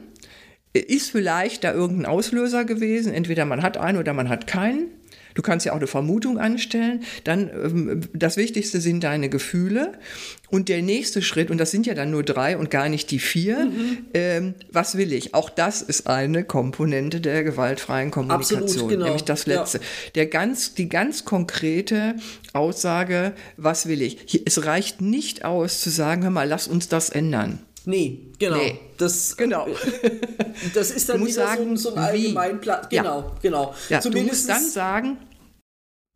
Ist 0.73 1.11
vielleicht 1.11 1.65
da 1.65 1.73
irgendein 1.73 2.05
Auslöser 2.05 2.63
gewesen? 2.63 3.13
Entweder 3.13 3.43
man 3.43 3.61
hat 3.61 3.75
einen 3.75 3.97
oder 3.97 4.13
man 4.13 4.29
hat 4.29 4.47
keinen. 4.47 4.87
Du 5.33 5.41
kannst 5.41 5.65
ja 5.65 5.73
auch 5.73 5.77
eine 5.77 5.87
Vermutung 5.87 6.37
anstellen. 6.37 7.03
Dann 7.23 7.49
ähm, 7.49 8.01
das 8.13 8.37
Wichtigste 8.37 8.81
sind 8.81 9.03
deine 9.03 9.29
Gefühle. 9.29 9.93
Und 10.49 10.67
der 10.67 10.81
nächste 10.81 11.21
Schritt, 11.21 11.49
und 11.49 11.57
das 11.57 11.71
sind 11.71 11.85
ja 11.85 11.93
dann 11.93 12.11
nur 12.11 12.23
drei 12.23 12.57
und 12.57 12.69
gar 12.69 12.89
nicht 12.89 13.09
die 13.09 13.19
vier, 13.19 13.65
mhm. 13.65 13.97
ähm, 14.13 14.53
was 14.71 14.97
will 14.97 15.13
ich? 15.13 15.33
Auch 15.33 15.49
das 15.49 15.81
ist 15.81 16.07
eine 16.07 16.43
Komponente 16.43 17.21
der 17.21 17.43
gewaltfreien 17.43 18.11
Kommunikation, 18.11 18.63
Absolut, 18.63 18.89
genau. 18.89 19.05
nämlich 19.05 19.23
das 19.23 19.45
letzte. 19.45 19.77
Ja. 19.77 19.83
Der 20.15 20.25
ganz, 20.25 20.73
die 20.73 20.89
ganz 20.89 21.23
konkrete 21.23 22.15
Aussage, 22.51 23.31
was 23.55 23.87
will 23.87 24.01
ich? 24.01 24.17
Hier, 24.25 24.41
es 24.45 24.65
reicht 24.65 24.99
nicht 24.99 25.45
aus 25.45 25.79
zu 25.79 25.89
sagen, 25.89 26.23
hör 26.23 26.31
mal, 26.31 26.47
lass 26.47 26.67
uns 26.67 26.89
das 26.89 27.09
ändern. 27.09 27.59
Nee, 27.85 28.27
genau. 28.37 28.57
Nee. 28.57 28.79
Das, 28.97 29.35
genau. 29.35 29.67
das 30.73 30.91
ist 30.91 31.09
dann 31.09 31.25
wieder 31.25 31.33
sagen, 31.33 31.77
so, 31.77 31.89
so 31.89 31.95
ein 31.95 32.03
Allgemeinplan. 32.03 32.87
Genau, 32.89 33.19
ja. 33.19 33.35
genau. 33.41 33.75
Ja, 33.89 34.01
Zumindest 34.01 34.47
du 34.47 34.53
musst 34.53 34.63
dann 34.63 34.69
sagen, 34.69 35.17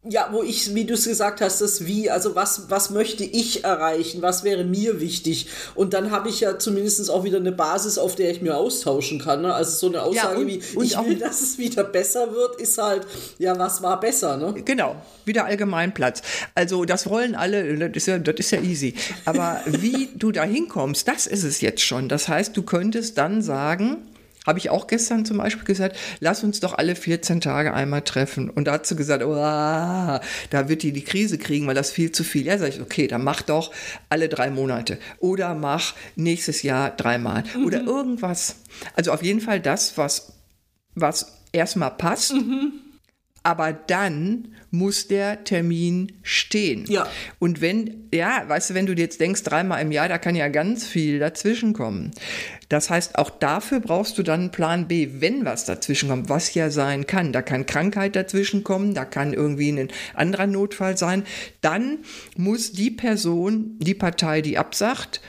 ja, 0.07 0.29
wo 0.31 0.43
ich, 0.43 0.73
wie 0.75 0.85
du 0.85 0.93
es 0.93 1.05
gesagt 1.05 1.41
hast, 1.41 1.61
das 1.61 1.85
Wie, 1.85 2.09
also 2.11 2.35
was, 2.35 2.69
was 2.69 2.89
möchte 2.91 3.23
ich 3.23 3.63
erreichen, 3.63 4.21
was 4.21 4.43
wäre 4.43 4.63
mir 4.63 4.99
wichtig? 5.01 5.47
Und 5.73 5.93
dann 5.93 6.11
habe 6.11 6.29
ich 6.29 6.41
ja 6.41 6.59
zumindest 6.59 7.09
auch 7.09 7.23
wieder 7.23 7.37
eine 7.37 7.51
Basis, 7.51 7.97
auf 7.97 8.15
der 8.15 8.29
ich 8.31 8.41
mir 8.41 8.55
austauschen 8.55 9.19
kann. 9.19 9.41
Ne? 9.41 9.53
Also 9.53 9.71
so 9.77 9.87
eine 9.87 10.03
Aussage 10.03 10.35
Ja, 10.35 10.39
und- 10.41 10.47
wie, 10.47 10.61
und 10.77 10.83
ich 10.85 10.97
will, 10.97 11.15
dass 11.17 11.41
es 11.41 11.57
wieder 11.57 11.83
besser 11.83 12.31
wird, 12.33 12.61
ist 12.61 12.77
halt, 12.77 13.07
ja, 13.39 13.57
was 13.57 13.81
war 13.81 13.99
besser, 13.99 14.37
ne? 14.37 14.53
Genau, 14.63 14.95
wieder 15.25 15.45
Allgemeinplatz. 15.45 16.21
Also 16.53 16.85
das 16.85 17.09
wollen 17.09 17.33
alle, 17.35 17.77
das 17.89 17.95
ist 17.97 18.05
ja, 18.07 18.19
das 18.19 18.35
ist 18.37 18.51
ja 18.51 18.61
easy. 18.61 18.93
Aber 19.25 19.61
wie 19.65 20.09
du 20.15 20.31
da 20.31 20.43
hinkommst, 20.43 21.07
das 21.07 21.25
ist 21.27 21.43
es 21.43 21.61
jetzt 21.61 21.81
schon. 21.81 22.09
Das 22.09 22.27
heißt, 22.27 22.55
du 22.55 22.63
könntest 22.63 23.17
dann 23.17 23.41
sagen, 23.41 23.97
habe 24.45 24.60
ich 24.60 24.69
auch 24.69 24.88
gestern 24.88 25.25
zum 25.25 25.38
Beispiel 25.38 25.65
gesagt, 25.65 25.97
lass 26.19 26.43
uns 26.43 26.60
doch 26.60 26.73
alle 26.73 26.95
14 26.95 27.41
Tage 27.41 27.73
einmal 27.73 28.01
treffen. 28.01 28.49
Und 28.49 28.65
da 28.65 28.73
hat 28.73 28.86
sie 28.86 28.95
gesagt, 28.95 29.23
oh, 29.23 29.36
da 29.36 30.21
wird 30.51 30.84
die 30.84 30.91
die 30.91 31.03
Krise 31.03 31.38
kriegen, 31.38 31.67
weil 31.67 31.75
das 31.75 31.91
viel 31.91 32.12
zu 32.12 32.23
viel. 32.23 32.45
Ja, 32.45 32.58
sag 32.58 32.69
ich, 32.69 32.81
okay, 32.81 33.08
dann 33.08 33.23
mach 33.23 33.41
doch 33.41 33.71
alle 34.10 34.29
drei 34.29 34.49
Monate. 34.49 34.97
Oder 35.19 35.55
mach 35.55 35.93
nächstes 36.15 36.63
Jahr 36.63 36.91
dreimal. 36.91 37.43
Oder 37.65 37.81
irgendwas. 37.81 38.58
Also 38.95 39.12
auf 39.12 39.23
jeden 39.23 39.41
Fall 39.41 39.60
das, 39.60 39.97
was, 39.97 40.34
was 40.93 41.41
erstmal 41.51 41.91
passt. 41.91 42.34
Aber 43.45 43.73
dann 43.73 44.47
muss 44.71 45.08
der 45.08 45.43
Termin 45.43 46.13
stehen. 46.23 46.86
Ja. 46.88 47.08
Und 47.38 47.62
wenn, 47.62 48.08
ja, 48.12 48.43
weißt 48.47 48.71
du, 48.71 48.73
wenn 48.73 48.88
du 48.88 48.93
jetzt 48.93 49.19
denkst, 49.19 49.43
dreimal 49.43 49.84
im 49.84 49.91
Jahr, 49.91 50.10
da 50.10 50.17
kann 50.17 50.36
ja 50.36 50.47
ganz 50.47 50.88
viel 50.88 51.19
dazwischen 51.19 51.73
kommen. 51.73 52.10
Das 52.69 52.89
heißt, 52.89 53.19
auch 53.19 53.29
dafür 53.29 53.81
brauchst 53.81 54.17
du 54.17 54.23
dann 54.23 54.39
einen 54.39 54.51
Plan 54.51 54.88
B, 54.88 55.10
wenn 55.19 55.45
was 55.45 55.65
dazwischen 55.65 56.10
kommt, 56.10 56.27
was 56.27 56.55
ja 56.55 56.71
sein 56.71 57.05
kann. 57.05 57.31
Da 57.31 57.43
kann 57.43 57.67
Krankheit 57.67 58.15
dazwischen 58.15 58.63
kommen, 58.63 58.95
da 58.95 59.05
kann 59.05 59.31
irgendwie 59.31 59.69
ein 59.69 59.89
anderer 60.15 60.47
Notfall 60.47 60.97
sein. 60.97 61.23
Dann 61.62 61.99
muss 62.36 62.71
die 62.71 62.89
Person, 62.89 63.77
die 63.77 63.93
Partei, 63.93 64.41
die 64.41 64.58
absagt, 64.58 65.21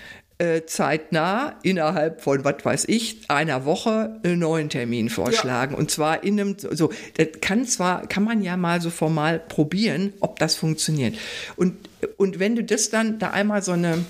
zeitnah 0.67 1.59
innerhalb 1.63 2.21
von, 2.21 2.45
was 2.45 2.63
weiß 2.63 2.85
ich, 2.89 3.23
einer 3.29 3.65
Woche 3.65 4.21
einen 4.23 4.39
neuen 4.41 4.69
Termin 4.69 5.09
vorschlagen. 5.09 5.75
Und 5.75 5.91
zwar 5.91 6.25
in 6.25 6.39
einem, 6.39 6.57
so, 6.59 6.93
das 7.15 7.29
kann 7.41 7.65
zwar, 7.65 8.07
kann 8.07 8.23
man 8.23 8.43
ja 8.43 8.59
mal 8.59 8.83
so 8.83 8.91
formal 8.91 9.39
probieren, 9.39 10.13
ob 10.21 10.39
das 10.39 10.55
funktioniert. 10.55 11.17
Und, 11.57 11.77
und 12.19 12.39
wenn 12.39 12.55
du 12.55 12.63
das 12.63 12.91
dann 12.91 13.19
da 13.19 13.31
einmal 13.31 13.63
so 13.63 13.73
eine, 13.73 14.05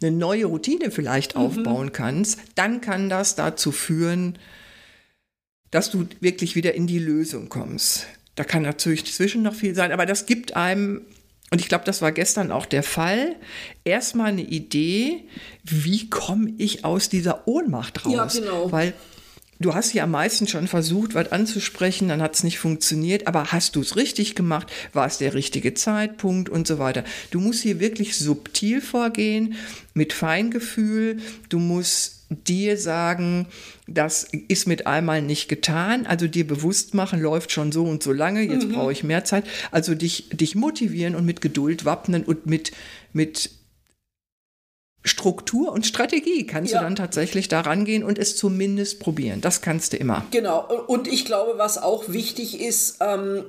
eine 0.00 0.10
neue 0.10 0.46
Routine 0.46 0.90
vielleicht 0.90 1.36
aufbauen 1.36 1.92
kannst, 1.92 2.38
dann 2.54 2.80
kann 2.80 3.10
das 3.10 3.34
dazu 3.34 3.72
führen, 3.72 4.38
dass 5.70 5.90
du 5.90 6.06
wirklich 6.20 6.56
wieder 6.56 6.74
in 6.74 6.86
die 6.86 6.98
Lösung 6.98 7.50
kommst. 7.50 8.06
Da 8.36 8.44
kann 8.44 8.62
natürlich 8.62 9.12
zwischen 9.12 9.42
noch 9.42 9.54
viel 9.54 9.74
sein, 9.74 9.92
aber 9.92 10.06
das 10.06 10.24
gibt 10.24 10.56
einem, 10.56 11.02
und 11.50 11.60
ich 11.60 11.68
glaube, 11.68 11.84
das 11.84 12.02
war 12.02 12.12
gestern 12.12 12.50
auch 12.50 12.66
der 12.66 12.82
Fall, 12.82 13.36
erstmal 13.84 14.28
eine 14.28 14.42
Idee, 14.42 15.24
wie 15.62 16.10
komme 16.10 16.52
ich 16.58 16.84
aus 16.84 17.08
dieser 17.08 17.46
Ohnmacht 17.46 18.06
raus? 18.06 18.34
Ja, 18.34 18.40
genau. 18.40 18.72
Weil 18.72 18.94
du 19.60 19.74
hast 19.74 19.92
ja 19.92 20.04
am 20.04 20.10
meisten 20.10 20.46
schon 20.46 20.68
versucht, 20.68 21.14
was 21.14 21.32
anzusprechen, 21.32 22.08
dann 22.08 22.22
hat 22.22 22.34
es 22.34 22.44
nicht 22.44 22.58
funktioniert, 22.58 23.26
aber 23.26 23.52
hast 23.52 23.76
du 23.76 23.80
es 23.80 23.96
richtig 23.96 24.34
gemacht? 24.34 24.70
War 24.92 25.06
es 25.06 25.18
der 25.18 25.34
richtige 25.34 25.74
Zeitpunkt 25.74 26.48
und 26.48 26.66
so 26.66 26.78
weiter? 26.78 27.04
Du 27.30 27.40
musst 27.40 27.62
hier 27.62 27.80
wirklich 27.80 28.16
subtil 28.16 28.80
vorgehen, 28.80 29.54
mit 29.94 30.12
Feingefühl. 30.12 31.18
Du 31.48 31.58
musst 31.58 32.24
dir 32.28 32.76
sagen, 32.76 33.46
das 33.86 34.24
ist 34.48 34.66
mit 34.66 34.86
einmal 34.86 35.22
nicht 35.22 35.48
getan, 35.48 36.06
also 36.06 36.26
dir 36.26 36.46
bewusst 36.46 36.94
machen, 36.94 37.20
läuft 37.20 37.52
schon 37.52 37.70
so 37.70 37.84
und 37.84 38.02
so 38.02 38.12
lange, 38.12 38.42
jetzt 38.42 38.70
brauche 38.70 38.92
ich 38.92 39.04
mehr 39.04 39.24
Zeit. 39.24 39.44
Also 39.70 39.94
dich, 39.94 40.30
dich 40.30 40.54
motivieren 40.54 41.14
und 41.14 41.24
mit 41.24 41.40
Geduld 41.40 41.84
wappnen 41.84 42.24
und 42.24 42.46
mit, 42.46 42.72
mit 43.12 43.50
Struktur 45.04 45.70
und 45.70 45.86
Strategie 45.86 46.46
kannst 46.46 46.72
Ja. 46.72 46.78
du 46.78 46.84
dann 46.84 46.96
tatsächlich 46.96 47.48
da 47.48 47.60
rangehen 47.60 48.02
und 48.02 48.18
es 48.18 48.36
zumindest 48.36 49.00
probieren. 49.00 49.40
Das 49.42 49.60
kannst 49.60 49.92
du 49.92 49.98
immer. 49.98 50.24
Genau. 50.30 50.66
Und 50.86 51.06
ich 51.06 51.24
glaube, 51.26 51.58
was 51.58 51.76
auch 51.80 52.08
wichtig 52.08 52.60
ist, 52.60 52.96
ähm, 53.00 53.44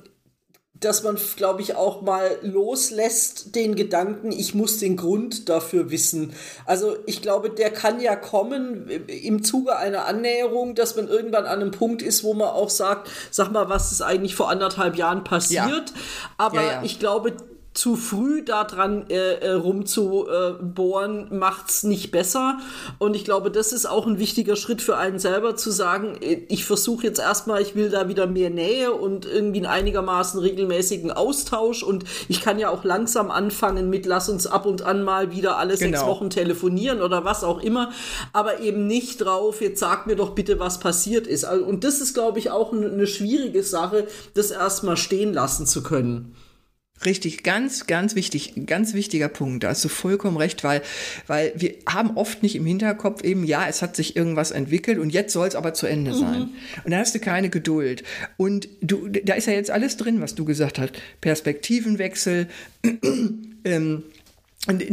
dass 0.77 1.03
man, 1.03 1.17
glaube 1.37 1.61
ich, 1.61 1.75
auch 1.75 2.01
mal 2.01 2.37
loslässt 2.41 3.55
den 3.55 3.75
Gedanken, 3.75 4.33
ich 4.33 4.53
muss 4.53 4.77
den 4.79 4.97
Grund 4.97 5.47
dafür 5.47 5.89
wissen. 5.89 6.33
Also 6.65 6.97
ich 7.05 7.21
glaube, 7.21 7.49
der 7.49 7.69
kann 7.71 8.01
ja 8.01 8.17
kommen 8.17 8.89
im 9.07 9.41
Zuge 9.41 9.77
einer 9.77 10.05
Annäherung, 10.05 10.75
dass 10.75 10.97
man 10.97 11.07
irgendwann 11.07 11.45
an 11.45 11.61
einem 11.61 11.71
Punkt 11.71 12.01
ist, 12.01 12.25
wo 12.25 12.33
man 12.33 12.49
auch 12.49 12.69
sagt, 12.69 13.09
sag 13.31 13.51
mal, 13.53 13.69
was 13.69 13.93
ist 13.93 14.01
eigentlich 14.01 14.35
vor 14.35 14.49
anderthalb 14.49 14.97
Jahren 14.97 15.23
passiert. 15.23 15.93
Aber 16.37 16.61
Ja, 16.61 16.71
ja. 16.73 16.83
ich 16.83 16.99
glaube, 16.99 17.37
zu 17.75 17.97
früh 17.97 18.41
daran 18.43 19.09
äh, 19.09 19.35
äh, 19.35 19.51
rumzubohren, 19.51 21.37
macht's 21.37 21.83
nicht 21.83 22.09
besser. 22.09 22.57
Und 22.99 23.15
ich 23.15 23.25
glaube, 23.25 23.51
das 23.51 23.73
ist 23.73 23.85
auch 23.85 24.07
ein 24.07 24.17
wichtiger 24.17 24.55
Schritt 24.55 24.81
für 24.81 24.97
einen 24.97 25.19
selber 25.19 25.57
zu 25.57 25.71
sagen, 25.71 26.17
äh, 26.21 26.41
ich 26.47 26.63
versuche 26.65 27.05
jetzt 27.05 27.19
erstmal, 27.19 27.61
ich 27.61 27.75
will 27.75 27.89
da 27.89 28.07
wieder 28.07 28.27
mehr 28.27 28.49
Nähe 28.49 28.93
und 28.93 29.25
irgendwie 29.25 29.59
einen 29.59 29.65
einigermaßen 29.65 30.39
regelmäßigen 30.39 31.11
Austausch. 31.11 31.83
Und 31.83 32.05
ich 32.29 32.41
kann 32.41 32.59
ja 32.59 32.69
auch 32.69 32.85
langsam 32.85 33.29
anfangen 33.29 33.89
mit, 33.89 34.05
lass 34.05 34.29
uns 34.29 34.47
ab 34.47 34.65
und 34.65 34.81
an 34.81 35.03
mal 35.03 35.31
wieder 35.31 35.57
alle 35.57 35.75
sechs 35.75 35.85
Genau. 35.99 36.07
Wochen 36.07 36.29
telefonieren 36.29 37.01
oder 37.01 37.25
was 37.25 37.43
auch 37.43 37.61
immer. 37.61 37.91
Aber 38.31 38.61
eben 38.61 38.87
nicht 38.87 39.17
drauf, 39.17 39.61
jetzt 39.61 39.79
sag 39.79 40.07
mir 40.07 40.15
doch 40.15 40.31
bitte, 40.31 40.59
was 40.59 40.79
passiert 40.79 41.27
ist. 41.27 41.43
Also, 41.43 41.65
Und 41.65 41.83
das 41.83 41.99
ist, 41.99 42.13
glaube 42.13 42.39
ich, 42.39 42.51
auch 42.51 42.71
eine 42.71 43.05
schwierige 43.05 43.63
Sache, 43.63 44.07
das 44.33 44.51
erstmal 44.51 44.95
stehen 44.97 45.33
lassen 45.33 45.65
zu 45.65 45.83
können. 45.83 46.35
Richtig, 47.03 47.43
ganz, 47.43 47.87
ganz 47.87 48.15
wichtig, 48.15 48.53
ganz 48.65 48.93
wichtiger 48.93 49.27
Punkt. 49.27 49.63
Da 49.63 49.69
hast 49.69 49.83
du 49.83 49.89
vollkommen 49.89 50.37
recht, 50.37 50.63
weil, 50.63 50.81
weil 51.27 51.51
wir 51.55 51.75
haben 51.87 52.15
oft 52.15 52.41
nicht 52.41 52.55
im 52.55 52.65
Hinterkopf 52.65 53.21
eben, 53.23 53.43
ja, 53.43 53.67
es 53.67 53.81
hat 53.81 53.97
sich 53.97 54.15
irgendwas 54.15 54.51
entwickelt 54.51 54.97
und 54.97 55.09
jetzt 55.09 55.33
soll 55.33 55.47
es 55.47 55.55
aber 55.55 55.73
zu 55.73 55.87
Ende 55.87 56.13
sein. 56.13 56.49
Und 56.85 56.91
da 56.91 56.97
hast 56.97 57.13
du 57.13 57.19
keine 57.19 57.49
Geduld. 57.49 58.03
Und 58.37 58.69
du, 58.81 59.09
da 59.09 59.33
ist 59.33 59.45
ja 59.45 59.53
jetzt 59.53 59.71
alles 59.71 59.97
drin, 59.97 60.21
was 60.21 60.35
du 60.35 60.45
gesagt 60.45 60.79
hast. 60.79 60.93
Perspektivenwechsel, 61.19 62.47
ähm, 63.65 64.03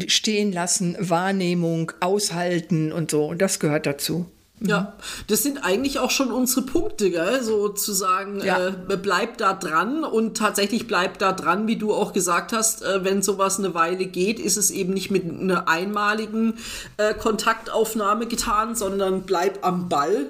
stehen 0.09 0.53
lassen, 0.53 0.97
Wahrnehmung, 0.99 1.93
aushalten 2.01 2.93
und 2.93 3.13
so. 3.13 3.27
Und 3.27 3.41
das 3.41 3.61
gehört 3.61 3.87
dazu. 3.87 4.27
Ja, 4.65 4.93
das 5.27 5.43
sind 5.43 5.65
eigentlich 5.65 5.99
auch 5.99 6.11
schon 6.11 6.31
unsere 6.31 6.63
Punkte, 6.65 7.11
gell? 7.11 7.43
so 7.43 7.69
zu 7.69 7.93
sagen, 7.93 8.41
Ja. 8.45 8.69
äh, 8.69 8.97
bleib 9.03 9.39
da 9.39 9.53
dran 9.55 10.05
und 10.05 10.37
tatsächlich 10.37 10.87
bleib 10.87 11.19
da 11.19 11.33
dran, 11.33 11.67
wie 11.67 11.77
du 11.77 11.93
auch 11.93 12.13
gesagt 12.13 12.53
hast, 12.53 12.83
äh, 12.83 13.05
wenn 13.05 13.23
sowas 13.23 13.59
eine 13.59 13.75
Weile 13.75 14.07
geht, 14.07 14.39
ist 14.39 14.57
es 14.57 14.71
eben 14.71 14.93
nicht 14.95 15.11
mit 15.11 15.25
einer 15.29 15.69
einmaligen 15.69 16.55
äh, 16.97 17.15
Kontaktaufnahme 17.15 18.27
getan, 18.27 18.75
sondern 18.75 19.23
bleib 19.23 19.67
am 19.67 19.89
Ball. 19.89 20.27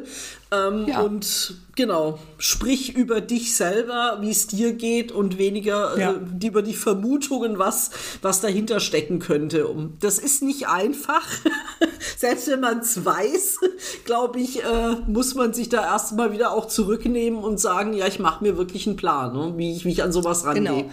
Ähm, 0.50 0.86
Ja. 0.86 1.00
Und 1.00 1.54
genau, 1.76 2.18
sprich 2.38 2.94
über 2.94 3.22
dich 3.22 3.54
selber, 3.56 4.18
wie 4.20 4.30
es 4.30 4.46
dir 4.48 4.74
geht 4.74 5.10
und 5.10 5.38
weniger 5.38 5.98
Ja. 5.98 6.10
äh, 6.12 6.14
die- 6.20 6.48
über 6.48 6.60
die 6.62 6.74
Vermutungen, 6.74 7.58
was, 7.58 7.90
was 8.20 8.40
dahinter 8.42 8.78
stecken 8.80 9.18
könnte. 9.18 9.66
Das 10.00 10.18
ist 10.18 10.42
nicht 10.42 10.68
einfach. 10.68 11.26
Selbst 12.16 12.48
wenn 12.48 12.60
man 12.60 12.80
es 12.80 13.04
weiß, 13.04 13.58
glaube 14.04 14.40
ich, 14.40 14.62
äh, 14.62 14.96
muss 15.06 15.34
man 15.34 15.54
sich 15.54 15.68
da 15.68 15.82
erstmal 15.82 16.32
wieder 16.32 16.52
auch 16.52 16.66
zurücknehmen 16.66 17.42
und 17.42 17.58
sagen, 17.58 17.92
ja, 17.92 18.06
ich 18.06 18.18
mache 18.18 18.44
mir 18.44 18.56
wirklich 18.56 18.86
einen 18.86 18.96
Plan, 18.96 19.32
ne? 19.32 19.54
wie, 19.56 19.72
ich, 19.72 19.84
wie 19.84 19.90
ich 19.90 20.02
an 20.02 20.12
sowas 20.12 20.44
rangehe. 20.44 20.62
Genau. 20.62 20.90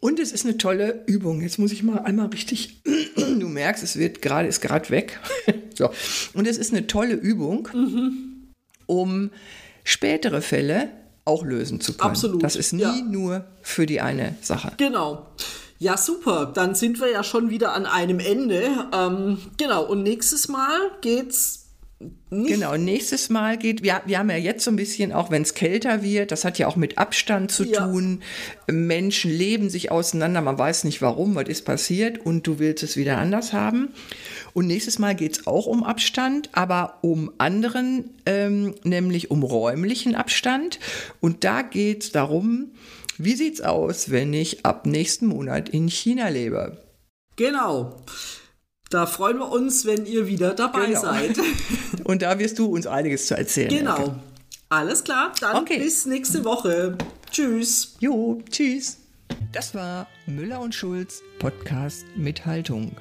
Und 0.00 0.20
es 0.20 0.32
ist 0.32 0.44
eine 0.44 0.58
tolle 0.58 1.02
Übung. 1.06 1.40
Jetzt 1.40 1.58
muss 1.58 1.72
ich 1.72 1.82
mal 1.82 1.98
einmal 2.00 2.26
richtig. 2.26 2.82
Du 3.16 3.48
merkst, 3.48 3.82
es 3.82 3.96
wird 3.96 4.22
gerade, 4.22 4.48
ist 4.48 4.60
gerade 4.60 4.90
weg. 4.90 5.18
So. 5.76 5.90
Und 6.34 6.46
es 6.46 6.56
ist 6.56 6.72
eine 6.72 6.86
tolle 6.86 7.14
Übung, 7.14 7.68
um 8.86 9.30
spätere 9.82 10.40
Fälle 10.40 10.90
auch 11.24 11.44
lösen 11.44 11.80
zu 11.80 11.94
können. 11.94 12.10
Absolut, 12.10 12.42
Das 12.44 12.54
ist 12.54 12.72
nie 12.72 12.82
ja. 12.82 13.02
nur 13.02 13.44
für 13.62 13.86
die 13.86 14.00
eine 14.00 14.36
Sache. 14.40 14.72
Genau. 14.76 15.26
Ja, 15.78 15.96
super. 15.96 16.50
Dann 16.54 16.74
sind 16.74 17.00
wir 17.00 17.10
ja 17.10 17.24
schon 17.24 17.50
wieder 17.50 17.74
an 17.74 17.86
einem 17.86 18.20
Ende. 18.20 18.88
Ähm, 18.92 19.38
genau. 19.56 19.84
Und 19.84 20.02
nächstes 20.02 20.48
Mal 20.48 20.78
geht's 21.00 21.64
nicht 22.30 22.52
Genau, 22.52 22.76
nächstes 22.76 23.30
Mal 23.30 23.56
geht, 23.56 23.82
wir, 23.82 24.02
wir 24.04 24.18
haben 24.18 24.28
ja 24.28 24.36
jetzt 24.36 24.64
so 24.64 24.70
ein 24.70 24.76
bisschen, 24.76 25.12
auch 25.12 25.30
wenn 25.30 25.42
es 25.42 25.54
kälter 25.54 26.02
wird, 26.02 26.32
das 26.32 26.44
hat 26.44 26.58
ja 26.58 26.66
auch 26.66 26.76
mit 26.76 26.98
Abstand 26.98 27.50
zu 27.52 27.64
Ja. 27.64 27.86
tun. 27.86 28.20
Menschen 28.66 29.30
leben 29.30 29.70
sich 29.70 29.90
auseinander, 29.90 30.40
man 30.40 30.58
weiß 30.58 30.84
nicht 30.84 31.00
warum, 31.02 31.34
was 31.34 31.48
ist 31.48 31.64
passiert 31.64 32.18
und 32.24 32.46
du 32.46 32.58
willst 32.58 32.82
es 32.82 32.96
wieder 32.96 33.18
anders 33.18 33.52
haben. 33.52 33.88
Und 34.52 34.66
nächstes 34.66 34.98
Mal 34.98 35.14
geht 35.14 35.32
es 35.38 35.46
auch 35.46 35.66
um 35.66 35.84
Abstand, 35.84 36.50
aber 36.52 36.98
um 37.02 37.30
anderen, 37.38 38.10
ähm, 38.26 38.74
nämlich 38.82 39.30
um 39.30 39.42
räumlichen 39.42 40.14
Abstand. 40.14 40.80
Und 41.20 41.44
da 41.44 41.62
geht 41.62 42.02
es 42.04 42.12
darum, 42.12 42.72
wie 43.18 43.34
sieht's 43.34 43.60
aus, 43.60 44.10
wenn 44.10 44.32
ich 44.32 44.64
ab 44.66 44.86
nächsten 44.86 45.26
Monat 45.26 45.68
in 45.68 45.88
China 45.88 46.28
lebe? 46.28 46.78
Genau. 47.36 47.96
Da 48.90 49.06
freuen 49.06 49.38
wir 49.38 49.50
uns, 49.50 49.86
wenn 49.86 50.06
ihr 50.06 50.26
wieder 50.26 50.54
dabei 50.54 50.86
Genau. 50.86 51.00
seid. 51.00 51.38
Und 52.04 52.22
da 52.22 52.38
wirst 52.38 52.58
du 52.58 52.66
uns 52.66 52.86
einiges 52.86 53.26
zu 53.26 53.36
erzählen. 53.36 53.70
Elke. 53.70 53.82
Genau. 53.84 54.14
Alles 54.68 55.04
klar. 55.04 55.32
Dann 55.40 55.56
Okay. 55.56 55.78
bis 55.78 56.06
nächste 56.06 56.44
Woche. 56.44 56.96
Tschüss. 57.30 57.96
Jo, 58.00 58.40
tschüss. 58.50 58.98
Das 59.52 59.74
war 59.74 60.06
Müller 60.26 60.60
und 60.60 60.74
Schulz 60.74 61.22
Podcast 61.38 62.04
mit 62.16 62.44
Haltung. 62.46 62.92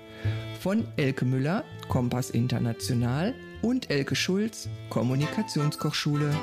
Von 0.61 0.87
Elke 0.97 1.25
Müller, 1.25 1.63
Kompass 1.89 2.29
International 2.29 3.33
und 3.61 3.89
Elke 3.89 4.15
Schulz, 4.15 4.67
Kommunikationskochschule. 4.89 6.33